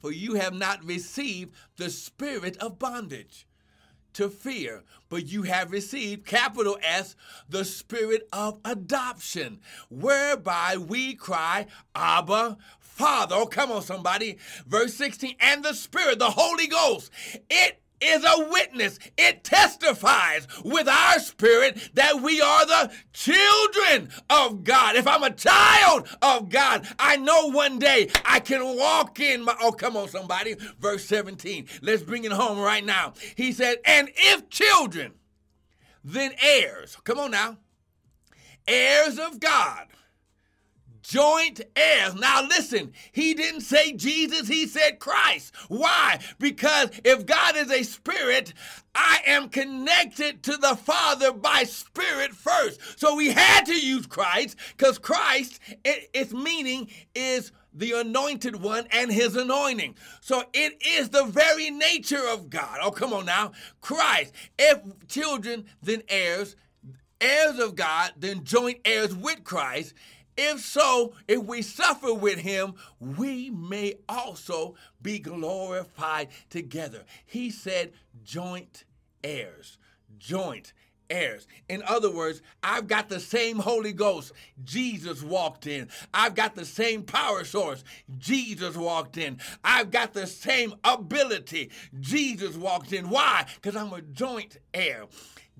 For 0.00 0.12
you 0.12 0.34
have 0.34 0.54
not 0.54 0.84
received 0.84 1.54
the 1.76 1.90
spirit 1.90 2.56
of 2.58 2.78
bondage 2.78 3.47
to 4.18 4.28
fear, 4.28 4.82
but 5.08 5.28
you 5.28 5.44
have 5.44 5.70
received, 5.70 6.26
capital 6.26 6.76
S, 6.82 7.14
the 7.48 7.64
spirit 7.64 8.28
of 8.32 8.58
adoption, 8.64 9.60
whereby 9.90 10.76
we 10.76 11.14
cry, 11.14 11.66
Abba, 11.94 12.58
Father. 12.80 13.36
Oh, 13.38 13.46
come 13.46 13.70
on, 13.70 13.80
somebody. 13.82 14.38
Verse 14.66 14.94
16, 14.94 15.36
and 15.38 15.64
the 15.64 15.72
Spirit, 15.72 16.18
the 16.18 16.30
Holy 16.30 16.66
Ghost, 16.66 17.12
it 17.48 17.80
is 18.00 18.24
a 18.24 18.48
witness. 18.50 18.98
It 19.16 19.44
testifies 19.44 20.46
with 20.64 20.88
our 20.88 21.18
spirit 21.18 21.90
that 21.94 22.20
we 22.20 22.40
are 22.40 22.66
the 22.66 22.92
children 23.12 24.10
of 24.30 24.64
God. 24.64 24.96
If 24.96 25.06
I'm 25.06 25.22
a 25.22 25.30
child 25.30 26.08
of 26.22 26.48
God, 26.48 26.86
I 26.98 27.16
know 27.16 27.48
one 27.48 27.78
day 27.78 28.10
I 28.24 28.40
can 28.40 28.76
walk 28.76 29.20
in 29.20 29.44
my. 29.44 29.56
Oh, 29.60 29.72
come 29.72 29.96
on, 29.96 30.08
somebody. 30.08 30.54
Verse 30.78 31.04
17. 31.04 31.66
Let's 31.82 32.02
bring 32.02 32.24
it 32.24 32.32
home 32.32 32.58
right 32.58 32.84
now. 32.84 33.14
He 33.36 33.52
said, 33.52 33.78
And 33.84 34.10
if 34.16 34.48
children, 34.48 35.14
then 36.04 36.32
heirs. 36.40 36.96
Come 37.04 37.18
on 37.18 37.30
now. 37.30 37.58
Heirs 38.66 39.18
of 39.18 39.40
God 39.40 39.86
joint 41.02 41.60
heirs. 41.76 42.14
Now 42.14 42.42
listen, 42.42 42.92
he 43.12 43.34
didn't 43.34 43.62
say 43.62 43.92
Jesus, 43.92 44.48
he 44.48 44.66
said 44.66 44.98
Christ. 44.98 45.54
Why? 45.68 46.18
Because 46.38 46.90
if 47.04 47.26
God 47.26 47.56
is 47.56 47.70
a 47.70 47.82
spirit, 47.82 48.52
I 48.94 49.20
am 49.26 49.48
connected 49.48 50.42
to 50.44 50.56
the 50.56 50.76
Father 50.76 51.32
by 51.32 51.64
spirit 51.64 52.32
first. 52.34 52.80
So 52.98 53.14
we 53.14 53.30
had 53.30 53.64
to 53.66 53.78
use 53.78 54.06
Christ 54.06 54.56
because 54.76 54.98
Christ, 54.98 55.60
it, 55.84 56.10
its 56.12 56.32
meaning 56.32 56.88
is 57.14 57.52
the 57.72 57.92
anointed 57.92 58.60
one 58.60 58.86
and 58.90 59.12
his 59.12 59.36
anointing. 59.36 59.94
So 60.20 60.42
it 60.52 60.82
is 60.84 61.10
the 61.10 61.24
very 61.24 61.70
nature 61.70 62.26
of 62.28 62.50
God. 62.50 62.78
Oh, 62.82 62.90
come 62.90 63.12
on 63.12 63.26
now. 63.26 63.52
Christ. 63.80 64.32
If 64.58 64.80
children, 65.06 65.66
then 65.82 66.02
heirs, 66.08 66.56
heirs 67.20 67.58
of 67.58 67.76
God, 67.76 68.12
then 68.16 68.44
joint 68.44 68.80
heirs 68.84 69.14
with 69.14 69.44
Christ. 69.44 69.94
If 70.40 70.60
so, 70.60 71.14
if 71.26 71.42
we 71.42 71.62
suffer 71.62 72.14
with 72.14 72.38
him, 72.38 72.74
we 73.00 73.50
may 73.50 73.94
also 74.08 74.76
be 75.02 75.18
glorified 75.18 76.28
together. 76.48 77.04
He 77.26 77.50
said, 77.50 77.92
joint 78.22 78.84
heirs, 79.24 79.78
joint 80.16 80.72
heirs. 81.10 81.46
In 81.68 81.82
other 81.84 82.10
words, 82.10 82.42
I've 82.62 82.86
got 82.86 83.08
the 83.08 83.20
same 83.20 83.58
Holy 83.58 83.92
Ghost 83.92 84.32
Jesus 84.64 85.22
walked 85.22 85.66
in. 85.66 85.88
I've 86.12 86.34
got 86.34 86.54
the 86.54 86.64
same 86.64 87.02
power 87.02 87.44
source 87.44 87.84
Jesus 88.18 88.76
walked 88.76 89.16
in. 89.16 89.38
I've 89.64 89.90
got 89.90 90.12
the 90.12 90.26
same 90.26 90.74
ability 90.84 91.70
Jesus 92.00 92.56
walked 92.56 92.92
in. 92.92 93.10
Why? 93.10 93.46
Because 93.54 93.76
I'm 93.76 93.92
a 93.92 94.02
joint 94.02 94.58
heir. 94.74 95.06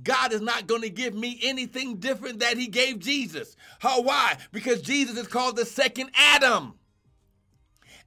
God 0.02 0.32
is 0.32 0.40
not 0.40 0.66
going 0.66 0.82
to 0.82 0.90
give 0.90 1.14
me 1.14 1.40
anything 1.42 1.96
different 1.96 2.40
that 2.40 2.56
he 2.56 2.68
gave 2.68 2.98
Jesus. 2.98 3.56
How? 3.80 4.00
Why? 4.02 4.36
Because 4.52 4.80
Jesus 4.80 5.18
is 5.18 5.26
called 5.26 5.56
the 5.56 5.66
second 5.66 6.10
Adam. 6.14 6.74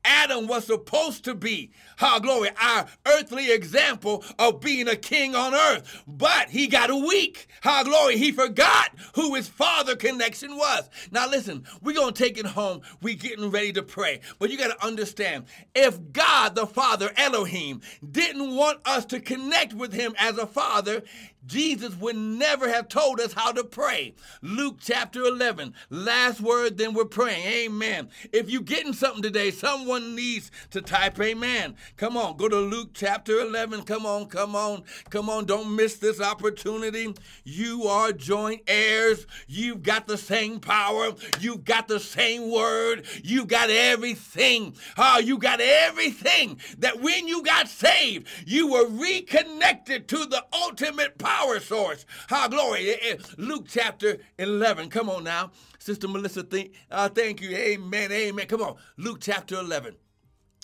Adam 0.04 0.21
was 0.40 0.66
supposed 0.66 1.24
to 1.26 1.36
be, 1.36 1.72
how 1.98 2.20
glory, 2.20 2.50
our 2.62 2.88
earthly 3.06 3.52
example 3.52 4.24
of 4.40 4.60
being 4.62 4.88
a 4.88 4.96
king 4.96 5.36
on 5.36 5.54
earth. 5.54 6.04
But 6.08 6.50
he 6.50 6.68
got 6.68 6.90
weak. 6.90 7.48
How 7.62 7.84
glory, 7.84 8.18
he 8.18 8.32
forgot 8.32 8.92
who 9.16 9.36
his 9.36 9.48
father 9.48 9.96
connection 9.96 10.56
was. 10.58 10.90
Now 11.12 11.30
listen, 11.30 11.66
we're 11.82 11.96
going 11.96 12.14
to 12.14 12.24
take 12.24 12.38
it 12.38 12.46
home. 12.46 12.82
We're 13.02 13.16
getting 13.16 13.52
ready 13.52 13.74
to 13.74 13.84
pray. 13.84 14.22
But 14.40 14.50
you 14.50 14.58
got 14.58 14.78
to 14.78 14.86
understand, 14.86 15.46
if 15.76 16.12
God 16.12 16.56
the 16.56 16.68
Father, 16.68 17.12
Elohim, 17.18 17.82
didn't 18.10 18.56
want 18.56 18.80
us 18.86 19.06
to 19.06 19.20
connect 19.20 19.74
with 19.74 19.94
him 19.94 20.16
as 20.18 20.38
a 20.38 20.48
father, 20.48 21.04
Jesus 21.46 21.96
would 21.96 22.16
never 22.16 22.70
have 22.70 22.88
told 22.88 23.20
us 23.20 23.34
how 23.34 23.52
to 23.52 23.64
pray. 23.64 24.14
Luke 24.42 24.78
chapter 24.80 25.24
11, 25.24 25.74
last 25.90 26.40
word, 26.40 26.78
then 26.78 26.94
we're 26.94 27.06
praying. 27.06 27.46
Amen. 27.46 28.10
If 28.32 28.50
you're 28.50 28.62
getting 28.62 28.94
something 28.94 29.24
today, 29.24 29.50
someone 29.50 30.16
needs 30.16 30.21
to 30.70 30.82
type 30.82 31.20
amen. 31.20 31.76
Come 31.98 32.16
on, 32.16 32.38
go 32.38 32.48
to 32.48 32.58
Luke 32.58 32.92
chapter 32.94 33.40
11. 33.40 33.84
Come 33.84 34.06
on, 34.06 34.28
come 34.28 34.56
on, 34.56 34.84
come 35.10 35.30
on. 35.30 35.46
Don't 35.46 35.76
miss 35.76 35.96
this 35.96 36.22
opportunity. 36.22 37.14
You 37.44 37.84
are 37.84 38.12
joint 38.12 38.62
heirs. 38.68 39.26
You've 39.48 39.84
got 39.84 40.08
the 40.08 40.18
same 40.18 40.60
power. 40.60 41.12
You've 41.40 41.66
got 41.66 41.88
the 41.88 42.00
same 42.00 42.52
word. 42.52 43.06
You've 43.24 43.48
got 43.48 43.70
everything. 43.70 44.76
Oh, 44.98 45.20
you 45.20 45.38
got 45.38 45.60
everything 45.60 46.60
that 46.78 47.02
when 47.02 47.28
you 47.28 47.44
got 47.44 47.68
saved, 47.68 48.28
you 48.46 48.72
were 48.72 48.88
reconnected 48.88 50.08
to 50.10 50.26
the 50.26 50.46
ultimate 50.54 51.18
power 51.18 51.60
source. 51.60 52.06
How 52.28 52.48
glory. 52.48 52.92
Eh, 52.92 52.98
eh, 53.02 53.18
Luke 53.38 53.66
chapter 53.68 54.20
11. 54.38 54.90
Come 54.90 55.10
on 55.10 55.24
now. 55.24 55.52
Sister 55.80 56.08
Melissa, 56.08 56.44
think, 56.44 56.74
uh, 56.92 57.10
thank 57.10 57.42
you. 57.42 57.56
Amen. 57.56 58.12
Amen. 58.12 58.46
Come 58.46 58.62
on. 58.62 58.76
Luke 58.98 59.18
chapter 59.20 59.56
11. 59.56 59.96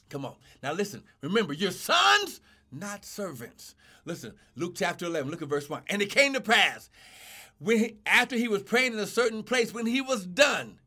Come 0.10 0.26
on. 0.26 0.36
Now 0.64 0.74
listen. 0.74 1.04
Remember, 1.22 1.54
your 1.54 1.72
sons, 1.72 2.42
not 2.72 3.06
servants. 3.06 3.76
Listen, 4.06 4.34
Luke 4.56 4.74
chapter 4.76 5.06
11. 5.06 5.30
Look 5.30 5.42
at 5.42 5.50
verse 5.50 5.70
1. 5.70 5.84
And 5.88 6.02
it 6.02 6.10
came 6.10 6.34
to 6.34 6.42
pass 6.42 6.90
when 7.60 7.80
he, 7.80 7.98
after 8.06 8.36
he 8.36 8.48
was 8.48 8.64
praying 8.64 8.94
in 8.94 9.00
a 9.00 9.08
certain 9.08 9.44
place, 9.44 9.74
when 9.74 9.86
he 9.86 10.02
was 10.02 10.26
done, 10.26 10.80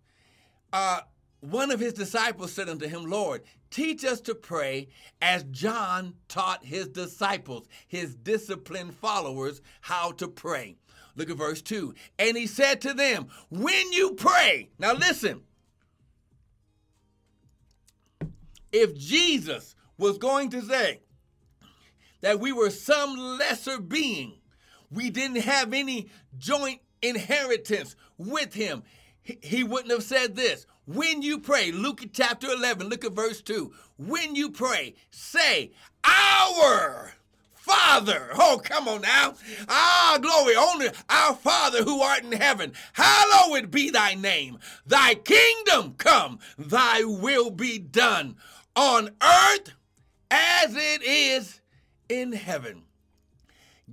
uh, 0.72 1.00
one 1.40 1.70
of 1.70 1.80
his 1.80 1.92
disciples 1.92 2.52
said 2.52 2.68
unto 2.68 2.86
him, 2.86 3.06
Lord, 3.06 3.42
teach 3.70 4.04
us 4.04 4.20
to 4.22 4.34
pray 4.34 4.88
as 5.20 5.44
John 5.44 6.14
taught 6.28 6.64
his 6.64 6.88
disciples, 6.88 7.66
his 7.88 8.14
disciplined 8.14 8.94
followers, 8.94 9.62
how 9.80 10.12
to 10.12 10.28
pray. 10.28 10.76
Look 11.16 11.30
at 11.30 11.36
verse 11.36 11.62
2. 11.62 11.94
And 12.18 12.36
he 12.36 12.46
said 12.46 12.80
to 12.82 12.94
them, 12.94 13.28
When 13.48 13.92
you 13.92 14.12
pray, 14.12 14.70
now 14.78 14.94
listen, 14.94 15.42
if 18.72 18.96
Jesus 18.96 19.74
was 19.98 20.18
going 20.18 20.50
to 20.50 20.62
say 20.62 21.00
that 22.20 22.40
we 22.40 22.52
were 22.52 22.70
some 22.70 23.16
lesser 23.38 23.80
being, 23.80 24.34
we 24.90 25.10
didn't 25.10 25.42
have 25.42 25.72
any 25.72 26.08
joint 26.38 26.80
inheritance 27.02 27.96
with 28.18 28.54
him, 28.54 28.82
he 29.22 29.62
wouldn't 29.62 29.92
have 29.92 30.02
said 30.02 30.36
this. 30.36 30.66
When 30.86 31.22
you 31.22 31.38
pray, 31.38 31.70
Luke 31.70 32.02
chapter 32.12 32.48
11, 32.48 32.88
look 32.88 33.04
at 33.04 33.12
verse 33.12 33.40
2. 33.42 33.72
When 33.96 34.34
you 34.34 34.50
pray, 34.50 34.94
say, 35.10 35.72
Our 36.04 37.12
Father. 37.70 38.30
Oh, 38.34 38.60
come 38.62 38.88
on 38.88 39.02
now. 39.02 39.34
Ah, 39.68 40.18
glory. 40.20 40.56
Only 40.56 40.88
our 41.08 41.34
Father 41.34 41.84
who 41.84 42.00
art 42.00 42.24
in 42.24 42.32
heaven. 42.32 42.72
Hallowed 42.94 43.70
be 43.70 43.90
thy 43.90 44.14
name. 44.14 44.58
Thy 44.86 45.14
kingdom 45.14 45.94
come. 45.96 46.40
Thy 46.58 47.04
will 47.04 47.50
be 47.50 47.78
done 47.78 48.36
on 48.80 49.10
earth 49.22 49.74
as 50.30 50.74
it 50.74 51.02
is 51.02 51.60
in 52.08 52.32
heaven. 52.32 52.82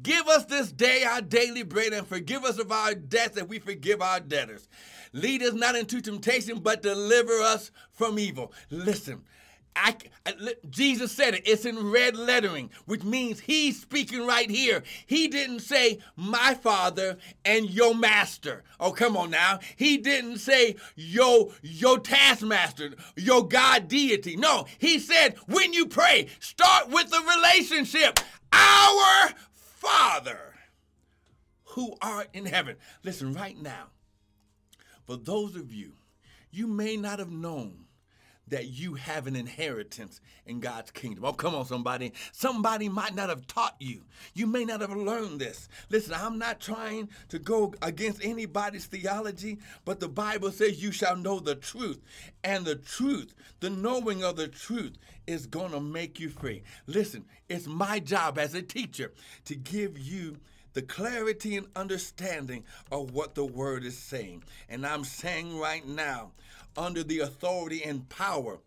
Give 0.02 0.26
us 0.30 0.46
this 0.46 0.72
day 0.72 1.04
our 1.04 1.20
daily 1.22 1.64
bread 1.64 1.92
and 1.92 2.08
forgive 2.08 2.46
us 2.46 2.58
of 2.58 2.72
our 2.72 2.94
debts 2.94 3.36
that 3.36 3.50
we 3.50 3.60
forgive 3.60 4.02
our 4.02 4.22
debtors. 4.22 4.70
Lead 5.12 5.44
us 5.44 5.54
not 5.54 5.76
into 5.76 6.00
temptation, 6.00 6.60
but 6.60 6.82
deliver 6.82 7.34
us 7.42 7.70
from 7.92 8.18
evil. 8.18 8.54
Listen, 8.70 9.24
I, 9.78 9.96
I, 10.26 10.54
Jesus 10.70 11.12
said 11.12 11.36
it. 11.36 11.48
It's 11.48 11.66
in 11.66 11.92
red 11.92 12.16
lettering, 12.16 12.70
which 12.86 13.04
means 13.04 13.40
he's 13.40 13.80
speaking 13.80 14.26
right 14.26 14.50
here. 14.50 14.84
He 15.06 15.28
didn't 15.28 15.60
say 15.60 16.00
my 16.16 16.54
father 16.56 17.18
and 17.46 17.70
your 17.70 17.96
master. 17.96 18.64
Oh, 18.80 18.92
come 18.92 19.16
on 19.16 19.30
now. 19.30 19.60
He 19.76 19.98
didn't 19.98 20.40
say 20.40 20.76
your 20.96 21.52
your 21.62 22.00
taskmaster, 22.00 22.96
your 23.16 23.48
God 23.48 23.88
deity. 23.88 24.36
No, 24.36 24.66
he 24.78 25.00
said 25.00 25.36
when 25.48 25.74
you 25.74 25.86
pray, 25.86 26.28
start 26.40 26.90
with 26.90 27.10
the 27.10 27.22
relationship. 27.38 28.20
Our 28.52 29.30
Father 29.52 30.56
who 31.64 31.94
art 32.02 32.30
in 32.34 32.46
heaven. 32.46 32.76
Listen, 33.04 33.34
right 33.34 33.62
now, 33.62 33.88
for 35.06 35.16
those 35.16 35.56
of 35.56 35.72
you, 35.72 35.94
you 36.50 36.66
may 36.66 36.98
not 36.98 37.20
have 37.20 37.32
known 37.32 37.87
that 38.50 38.68
you 38.68 38.96
have 38.96 39.28
an 39.28 39.36
inheritance 39.36 40.22
in 40.46 40.60
God's 40.60 40.92
kingdom. 40.92 41.26
Oh, 41.26 41.34
come 41.34 41.56
on, 41.56 41.66
somebody. 41.66 42.14
Somebody 42.32 42.90
might 42.90 43.16
not 43.16 43.30
have 43.30 43.48
taught 43.48 43.76
you. 43.80 44.04
You 44.34 44.48
may 44.48 44.66
not 44.66 44.82
have 44.82 44.96
learned 44.96 45.40
this. 45.40 45.68
Listen, 45.90 46.14
I'm 46.14 46.38
not 46.38 46.60
trying 46.60 47.10
to 47.30 47.40
go 47.40 47.74
against 47.82 48.24
anybody's 48.24 48.86
theology, 48.86 49.60
but 49.86 50.00
the 50.00 50.08
Bible 50.08 50.52
says 50.52 50.82
you 50.82 50.92
shall 50.92 51.16
know 51.16 51.40
the 51.40 51.56
truth. 51.56 52.02
And 52.44 52.66
the 52.66 52.76
truth, 52.76 53.34
the 53.60 53.70
knowing 53.70 54.24
of 54.24 54.38
the 54.38 54.48
truth, 54.48 54.98
is 55.26 55.46
going 55.46 55.72
to 55.72 55.82
make 55.82 56.20
you 56.20 56.30
free. 56.30 56.64
Listen, 56.86 57.26
it's 57.50 57.68
my 57.68 58.00
job 58.00 58.38
as 58.38 58.54
a 58.54 58.62
teacher 58.62 59.12
to 59.46 59.56
give 59.56 60.00
you 60.00 60.38
the 60.74 60.82
clarity 60.84 61.58
and 61.58 61.66
understanding 61.76 62.64
of 62.92 63.12
what 63.12 63.34
the 63.34 63.44
word 63.44 63.84
is 63.84 63.98
saying. 63.98 64.44
And 64.70 64.86
I'm 64.86 65.04
saying 65.04 65.58
right 65.58 65.84
now, 65.88 66.34
under 66.78 67.04
the 67.04 67.20
authority 67.20 67.84
and 67.84 68.08
power 68.08 68.60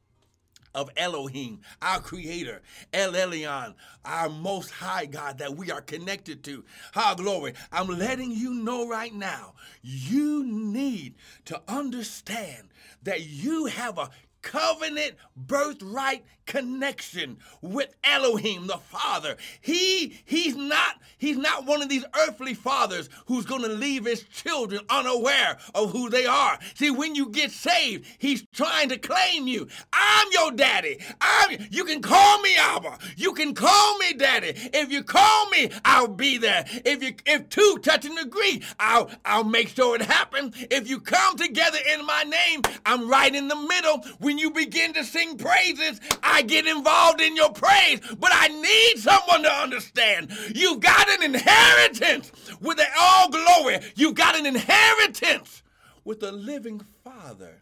of 0.75 0.91
Elohim, 0.97 1.61
our 1.83 2.01
creator, 2.01 2.63
El 2.93 3.13
Elyon, 3.13 3.75
our 4.05 4.29
most 4.29 4.71
high 4.71 5.07
God 5.07 5.39
that 5.39 5.57
we 5.57 5.71
are 5.71 5.81
connected 5.81 6.45
to. 6.45 6.65
How 6.93 7.15
glory. 7.15 7.55
I'm 7.73 7.89
letting 7.89 8.31
you 8.31 8.55
know 8.55 8.89
right 8.89 9.15
now, 9.15 9.55
you 9.83 10.45
need 10.45 11.15
to 11.47 11.61
understand 11.67 12.69
that 13.03 13.23
you 13.27 13.67
have 13.67 13.99
a 13.99 14.11
covenant 14.43 15.17
birthright 15.37 16.25
connection 16.51 17.39
with 17.63 17.95
Elohim 18.03 18.67
the 18.67 18.77
Father. 18.77 19.37
He 19.61 20.21
he's 20.25 20.57
not 20.57 20.97
he's 21.17 21.37
not 21.37 21.65
one 21.65 21.81
of 21.81 21.89
these 21.89 22.05
earthly 22.27 22.55
fathers 22.55 23.09
who's 23.27 23.47
going 23.47 23.63
to 23.63 23.69
leave 23.69 24.05
his 24.05 24.25
children 24.25 24.81
unaware 24.91 25.59
of 25.77 25.93
who 25.93 26.11
they 26.11 26.27
are. 26.27 26.59
See, 26.75 26.91
when 26.91 27.15
you 27.15 27.29
get 27.29 27.53
saved, 27.53 28.05
he's 28.19 28.45
trying 28.53 28.89
to 28.89 28.99
claim 28.99 29.47
you. 29.47 29.69
I'm 29.93 30.27
your 30.33 30.51
daddy. 30.51 30.99
I'm 31.21 31.69
you 31.71 31.85
can 31.85 32.03
call 32.03 32.41
me 32.41 32.57
Abba. 32.57 32.99
You 33.17 33.33
can 33.33 33.55
call 33.55 33.99
me 33.99 34.15
daddy. 34.15 34.53
If 34.57 34.91
you 34.91 35.05
call 35.05 35.49
me, 35.51 35.71
I'll 35.85 36.09
be 36.09 36.37
there. 36.37 36.65
If 36.85 37.01
you 37.01 37.15
if 37.27 37.49
two 37.49 37.79
touch 37.81 38.05
and 38.05 38.19
agree, 38.19 38.65
I'll 38.81 39.09
I'll 39.25 39.45
make 39.45 39.69
sure 39.69 39.95
it 39.95 40.03
happens. 40.03 40.57
If 40.69 40.89
you 40.91 40.99
come 40.99 41.37
together 41.37 41.79
in 41.95 42.05
my 42.05 42.25
name, 42.25 42.63
I'm 42.85 43.09
right 43.09 43.33
in 43.33 43.47
the 43.47 43.55
middle. 43.55 43.99
When 44.19 44.37
you 44.37 44.51
begin 44.51 44.93
to 44.95 45.05
sing 45.05 45.39
praises, 45.39 46.01
I 46.25 46.40
I 46.41 46.43
get 46.43 46.67
involved 46.67 47.21
in 47.21 47.37
your 47.37 47.53
praise, 47.53 48.01
but 48.19 48.31
I 48.33 48.49
need 48.49 48.95
someone 48.97 49.43
to 49.43 49.53
understand. 49.53 50.33
You've 50.55 50.81
got 50.81 51.07
an 51.11 51.23
inheritance 51.23 52.33
with 52.63 52.79
the 52.79 52.87
all 52.99 53.29
glory. 53.29 53.81
You've 53.95 54.15
got 54.15 54.39
an 54.39 54.47
inheritance 54.47 55.63
with 56.03 56.21
the 56.21 56.33
living 56.33 56.81
Father, 57.05 57.61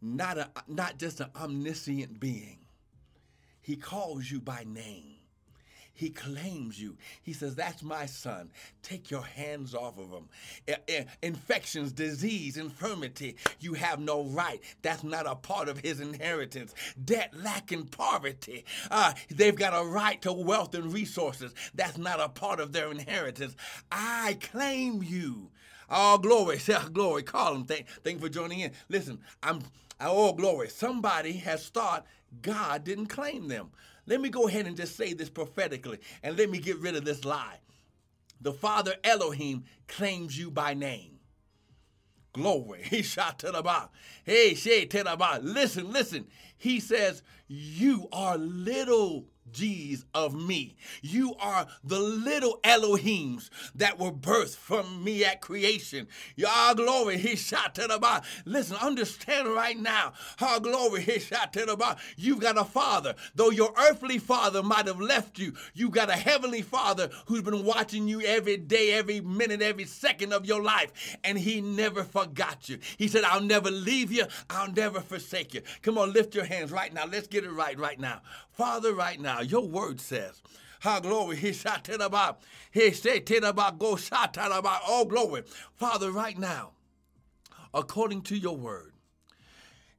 not, 0.00 0.38
a, 0.38 0.50
not 0.68 0.98
just 0.98 1.18
an 1.18 1.30
omniscient 1.34 2.20
being. 2.20 2.58
He 3.60 3.74
calls 3.74 4.30
you 4.30 4.40
by 4.40 4.64
name. 4.64 5.16
He 6.00 6.08
claims 6.08 6.80
you. 6.80 6.96
He 7.20 7.34
says, 7.34 7.54
That's 7.54 7.82
my 7.82 8.06
son. 8.06 8.48
Take 8.82 9.10
your 9.10 9.22
hands 9.22 9.74
off 9.74 9.98
of 9.98 10.08
him. 10.08 10.30
Infections, 11.20 11.92
disease, 11.92 12.56
infirmity, 12.56 13.36
you 13.58 13.74
have 13.74 14.00
no 14.00 14.24
right. 14.24 14.62
That's 14.80 15.04
not 15.04 15.26
a 15.26 15.34
part 15.34 15.68
of 15.68 15.80
his 15.80 16.00
inheritance. 16.00 16.74
Debt, 17.04 17.34
lack, 17.36 17.70
and 17.70 17.90
poverty, 17.90 18.64
uh, 18.90 19.12
they've 19.28 19.54
got 19.54 19.78
a 19.78 19.86
right 19.86 20.22
to 20.22 20.32
wealth 20.32 20.74
and 20.74 20.90
resources. 20.90 21.52
That's 21.74 21.98
not 21.98 22.18
a 22.18 22.30
part 22.30 22.60
of 22.60 22.72
their 22.72 22.90
inheritance. 22.90 23.54
I 23.92 24.38
claim 24.40 25.02
you. 25.02 25.50
All 25.90 26.16
glory, 26.16 26.60
glory. 26.94 27.24
Call 27.24 27.56
him. 27.56 27.64
Thank, 27.64 27.88
thank 28.02 28.20
you 28.20 28.26
for 28.26 28.32
joining 28.32 28.60
in. 28.60 28.72
Listen, 28.88 29.18
I'm 29.42 29.60
all 30.00 30.32
glory. 30.32 30.70
Somebody 30.70 31.32
has 31.32 31.68
thought 31.68 32.06
God 32.40 32.84
didn't 32.84 33.08
claim 33.08 33.48
them. 33.48 33.68
Let 34.10 34.20
me 34.20 34.28
go 34.28 34.48
ahead 34.48 34.66
and 34.66 34.76
just 34.76 34.96
say 34.96 35.12
this 35.12 35.30
prophetically 35.30 36.00
and 36.24 36.36
let 36.36 36.50
me 36.50 36.58
get 36.58 36.80
rid 36.80 36.96
of 36.96 37.04
this 37.04 37.24
lie. 37.24 37.60
The 38.40 38.52
Father 38.52 38.96
Elohim 39.04 39.62
claims 39.86 40.36
you 40.36 40.50
by 40.50 40.74
name. 40.74 41.20
Glory. 42.32 42.82
He 42.90 43.02
shot 43.02 43.38
to 43.38 43.52
the 43.52 43.62
bar. 43.62 43.88
Hey, 44.24 44.54
shay 44.54 44.84
to 44.86 45.04
the 45.04 45.16
bar. 45.16 45.38
Listen, 45.38 45.92
listen. 45.92 46.26
He 46.56 46.80
says, 46.80 47.22
You 47.46 48.08
are 48.12 48.36
little 48.36 49.26
G's 49.52 50.04
of 50.14 50.34
me. 50.34 50.76
You 51.02 51.34
are 51.40 51.66
the 51.84 51.98
little 51.98 52.58
Elohims 52.64 53.50
that 53.74 53.98
were 53.98 54.12
birthed 54.12 54.56
from 54.56 55.02
me 55.02 55.24
at 55.24 55.40
creation. 55.40 56.08
Your 56.36 56.74
glory, 56.74 57.18
he 57.18 57.36
shot 57.36 57.74
to 57.76 57.86
the 57.86 57.98
bar. 57.98 58.22
Listen, 58.44 58.76
understand 58.76 59.48
right 59.48 59.78
now. 59.78 60.12
Our 60.40 60.60
glory, 60.60 61.02
he 61.02 61.18
shot 61.18 61.52
to 61.54 61.66
the 61.66 61.76
bar. 61.76 61.96
You've 62.16 62.40
got 62.40 62.58
a 62.58 62.64
father. 62.64 63.14
Though 63.34 63.50
your 63.50 63.72
earthly 63.78 64.18
father 64.18 64.62
might 64.62 64.86
have 64.86 65.00
left 65.00 65.38
you, 65.38 65.54
you've 65.74 65.92
got 65.92 66.10
a 66.10 66.14
heavenly 66.14 66.62
father 66.62 67.10
who's 67.26 67.42
been 67.42 67.64
watching 67.64 68.08
you 68.08 68.20
every 68.22 68.56
day, 68.56 68.92
every 68.92 69.20
minute, 69.20 69.62
every 69.62 69.84
second 69.84 70.32
of 70.32 70.46
your 70.46 70.62
life. 70.62 71.16
And 71.24 71.38
he 71.38 71.60
never 71.60 72.04
forgot 72.04 72.68
you. 72.68 72.78
He 72.98 73.08
said, 73.08 73.24
I'll 73.24 73.40
never 73.40 73.70
leave 73.70 74.12
you. 74.12 74.26
I'll 74.48 74.72
never 74.72 75.00
forsake 75.00 75.54
you. 75.54 75.62
Come 75.82 75.98
on, 75.98 76.12
lift 76.12 76.34
your 76.34 76.44
hands 76.44 76.72
right 76.72 76.92
now. 76.92 77.06
Let's 77.06 77.26
get 77.26 77.44
it 77.44 77.50
right 77.50 77.78
right 77.78 77.98
now. 77.98 78.20
Father, 78.60 78.92
right 78.92 79.18
now, 79.18 79.40
your 79.40 79.66
word 79.66 80.02
says, 80.02 80.42
how 80.80 81.00
glory, 81.00 81.36
he 81.36 81.50
shouted 81.54 82.02
about, 82.02 82.42
he 82.70 82.90
said 82.90 83.42
about, 83.42 83.78
go 83.78 83.96
shot 83.96 84.36
about, 84.36 84.82
oh 84.86 85.06
glory. 85.06 85.44
Father, 85.76 86.10
right 86.12 86.36
now, 86.38 86.72
according 87.72 88.20
to 88.20 88.36
your 88.36 88.58
word, 88.58 88.92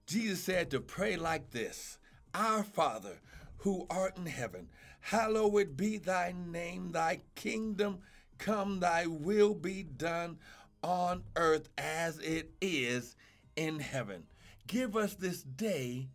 Jesus 0.05 0.43
said 0.43 0.69
to 0.69 0.79
pray 0.79 1.15
like 1.15 1.49
this 1.49 1.97
Our 2.35 2.61
Father, 2.61 3.19
who 3.57 3.87
art 3.89 4.17
in 4.17 4.27
heaven, 4.27 4.69
hallowed 4.99 5.75
be 5.75 5.97
thy 5.97 6.35
name, 6.37 6.91
thy 6.91 7.21
kingdom 7.33 7.97
come, 8.37 8.79
thy 8.79 9.07
will 9.07 9.55
be 9.55 9.81
done 9.81 10.37
on 10.83 11.23
earth 11.35 11.67
as 11.79 12.19
it 12.19 12.51
is 12.61 13.15
in 13.55 13.79
heaven. 13.79 14.25
Give 14.67 14.95
us 14.95 15.15
this 15.15 15.41
day 15.41 16.09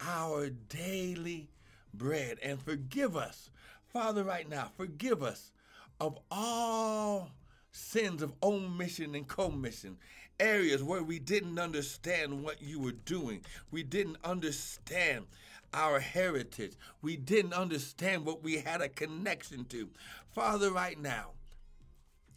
our 0.00 0.50
daily 0.50 1.50
bread 1.98 2.38
and 2.42 2.60
forgive 2.60 3.16
us, 3.16 3.50
Father, 3.86 4.24
right 4.24 4.48
now, 4.48 4.70
forgive 4.76 5.22
us 5.22 5.52
of 6.00 6.18
all 6.30 7.30
sins 7.70 8.22
of 8.22 8.32
omission 8.42 9.14
and 9.14 9.28
commission, 9.28 9.96
areas 10.40 10.82
where 10.82 11.02
we 11.02 11.18
didn't 11.18 11.58
understand 11.58 12.42
what 12.42 12.60
you 12.60 12.80
were 12.80 12.92
doing. 12.92 13.40
We 13.70 13.82
didn't 13.82 14.18
understand 14.24 15.26
our 15.72 16.00
heritage. 16.00 16.74
We 17.02 17.16
didn't 17.16 17.52
understand 17.52 18.24
what 18.24 18.42
we 18.42 18.58
had 18.58 18.80
a 18.80 18.88
connection 18.88 19.64
to. 19.66 19.88
Father, 20.32 20.70
right 20.70 21.00
now, 21.00 21.30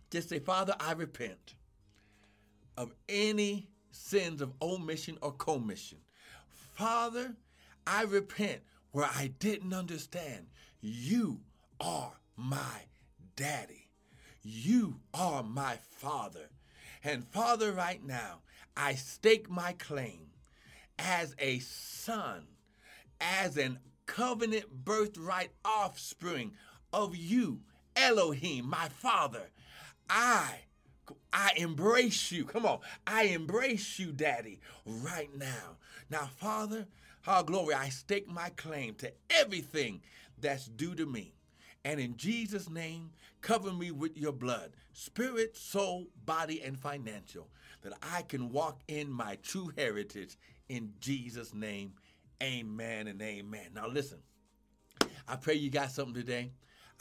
just 0.09 0.29
say, 0.29 0.39
Father, 0.39 0.75
I 0.79 0.93
repent 0.93 1.55
of 2.77 2.93
any 3.09 3.69
sins 3.91 4.41
of 4.41 4.53
omission 4.61 5.17
or 5.21 5.31
commission. 5.33 5.97
Father, 6.73 7.35
I 7.85 8.03
repent 8.03 8.61
where 8.97 9.11
I 9.15 9.27
didn't 9.37 9.75
understand. 9.75 10.47
You 10.81 11.41
are 11.79 12.13
my 12.35 12.85
daddy. 13.35 13.89
You 14.41 15.01
are 15.13 15.43
my 15.43 15.77
father. 15.97 16.49
And 17.03 17.23
Father, 17.23 17.71
right 17.71 18.03
now, 18.03 18.39
I 18.75 18.95
stake 18.95 19.51
my 19.51 19.73
claim 19.73 20.31
as 20.97 21.35
a 21.37 21.59
son, 21.59 22.47
as 23.21 23.55
an 23.55 23.77
covenant 24.07 24.83
birthright 24.83 25.51
offspring 25.63 26.53
of 26.91 27.15
you, 27.15 27.59
Elohim, 27.95 28.67
my 28.67 28.89
Father. 28.89 29.51
I 30.09 30.61
I 31.31 31.51
embrace 31.55 32.31
you. 32.31 32.45
Come 32.45 32.65
on. 32.65 32.79
I 33.05 33.25
embrace 33.25 33.99
you, 33.99 34.11
Daddy, 34.11 34.59
right 34.87 35.29
now. 35.37 35.77
Now, 36.09 36.31
Father, 36.37 36.87
our 37.27 37.43
glory, 37.43 37.73
I 37.73 37.89
stake 37.89 38.27
my 38.27 38.49
claim 38.49 38.95
to 38.95 39.11
everything 39.29 40.01
that's 40.39 40.65
due 40.65 40.95
to 40.95 41.05
me. 41.05 41.33
And 41.83 41.99
in 41.99 42.17
Jesus' 42.17 42.69
name, 42.69 43.11
cover 43.41 43.71
me 43.71 43.91
with 43.91 44.17
your 44.17 44.31
blood, 44.31 44.71
spirit, 44.93 45.55
soul, 45.55 46.07
body, 46.25 46.61
and 46.61 46.77
financial, 46.77 47.49
that 47.81 47.93
I 48.01 48.23
can 48.23 48.49
walk 48.49 48.81
in 48.87 49.11
my 49.11 49.37
true 49.41 49.71
heritage 49.77 50.37
in 50.69 50.93
Jesus' 50.99 51.53
name. 51.53 51.93
Amen 52.41 53.07
and 53.07 53.21
amen. 53.21 53.69
Now, 53.73 53.87
listen, 53.87 54.19
I 55.27 55.35
pray 55.35 55.55
you 55.55 55.69
got 55.69 55.91
something 55.91 56.13
today. 56.13 56.51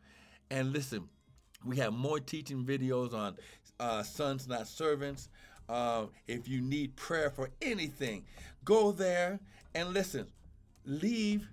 and 0.51 0.71
listen. 0.71 1.09
We 1.65 1.77
have 1.77 1.93
more 1.93 2.19
teaching 2.19 2.63
videos 2.63 3.15
on 3.15 3.35
uh, 3.79 4.03
sons, 4.03 4.47
not 4.47 4.67
servants. 4.67 5.29
Uh, 5.67 6.05
if 6.27 6.47
you 6.47 6.61
need 6.61 6.95
prayer 6.97 7.31
for 7.31 7.49
anything, 7.63 8.25
go 8.63 8.91
there 8.91 9.39
and 9.73 9.89
listen. 9.89 10.27
Leave 10.85 11.49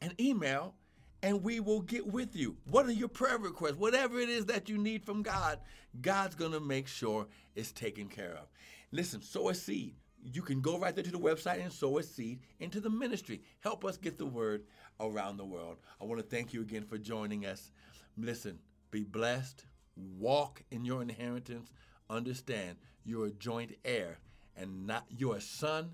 an 0.00 0.14
email 0.18 0.74
and 1.22 1.44
we 1.44 1.60
will 1.60 1.82
get 1.82 2.04
with 2.04 2.34
you. 2.34 2.56
What 2.70 2.86
are 2.86 2.92
your 2.92 3.06
prayer 3.06 3.38
requests? 3.38 3.76
Whatever 3.76 4.18
it 4.18 4.28
is 4.28 4.46
that 4.46 4.68
you 4.68 4.78
need 4.78 5.04
from 5.04 5.22
God, 5.22 5.60
God's 6.00 6.34
going 6.34 6.50
to 6.52 6.60
make 6.60 6.88
sure 6.88 7.28
it's 7.54 7.70
taken 7.70 8.08
care 8.08 8.32
of. 8.32 8.48
Listen, 8.90 9.22
sow 9.22 9.50
a 9.50 9.54
seed 9.54 9.94
you 10.22 10.42
can 10.42 10.60
go 10.60 10.78
right 10.78 10.94
there 10.94 11.04
to 11.04 11.10
the 11.10 11.18
website 11.18 11.62
and 11.62 11.72
sow 11.72 11.98
a 11.98 12.02
seed 12.02 12.40
into 12.60 12.80
the 12.80 12.90
ministry. 12.90 13.42
Help 13.60 13.84
us 13.84 13.96
get 13.96 14.18
the 14.18 14.26
word 14.26 14.64
around 15.00 15.36
the 15.36 15.44
world. 15.44 15.78
I 16.00 16.04
want 16.04 16.20
to 16.20 16.26
thank 16.26 16.52
you 16.52 16.60
again 16.60 16.84
for 16.84 16.98
joining 16.98 17.44
us. 17.46 17.70
Listen, 18.16 18.58
be 18.90 19.04
blessed, 19.04 19.64
walk 19.96 20.62
in 20.70 20.84
your 20.84 21.02
inheritance, 21.02 21.72
understand 22.08 22.76
you're 23.04 23.26
a 23.26 23.32
joint 23.32 23.72
heir 23.84 24.18
and 24.56 24.86
not 24.86 25.06
you're 25.08 25.36
a 25.36 25.40
son, 25.40 25.90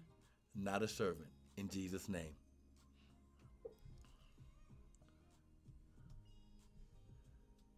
not 0.55 0.83
a 0.83 0.89
servant. 0.89 1.29
In 1.57 1.69
Jesus' 1.69 2.09
name. 2.09 2.38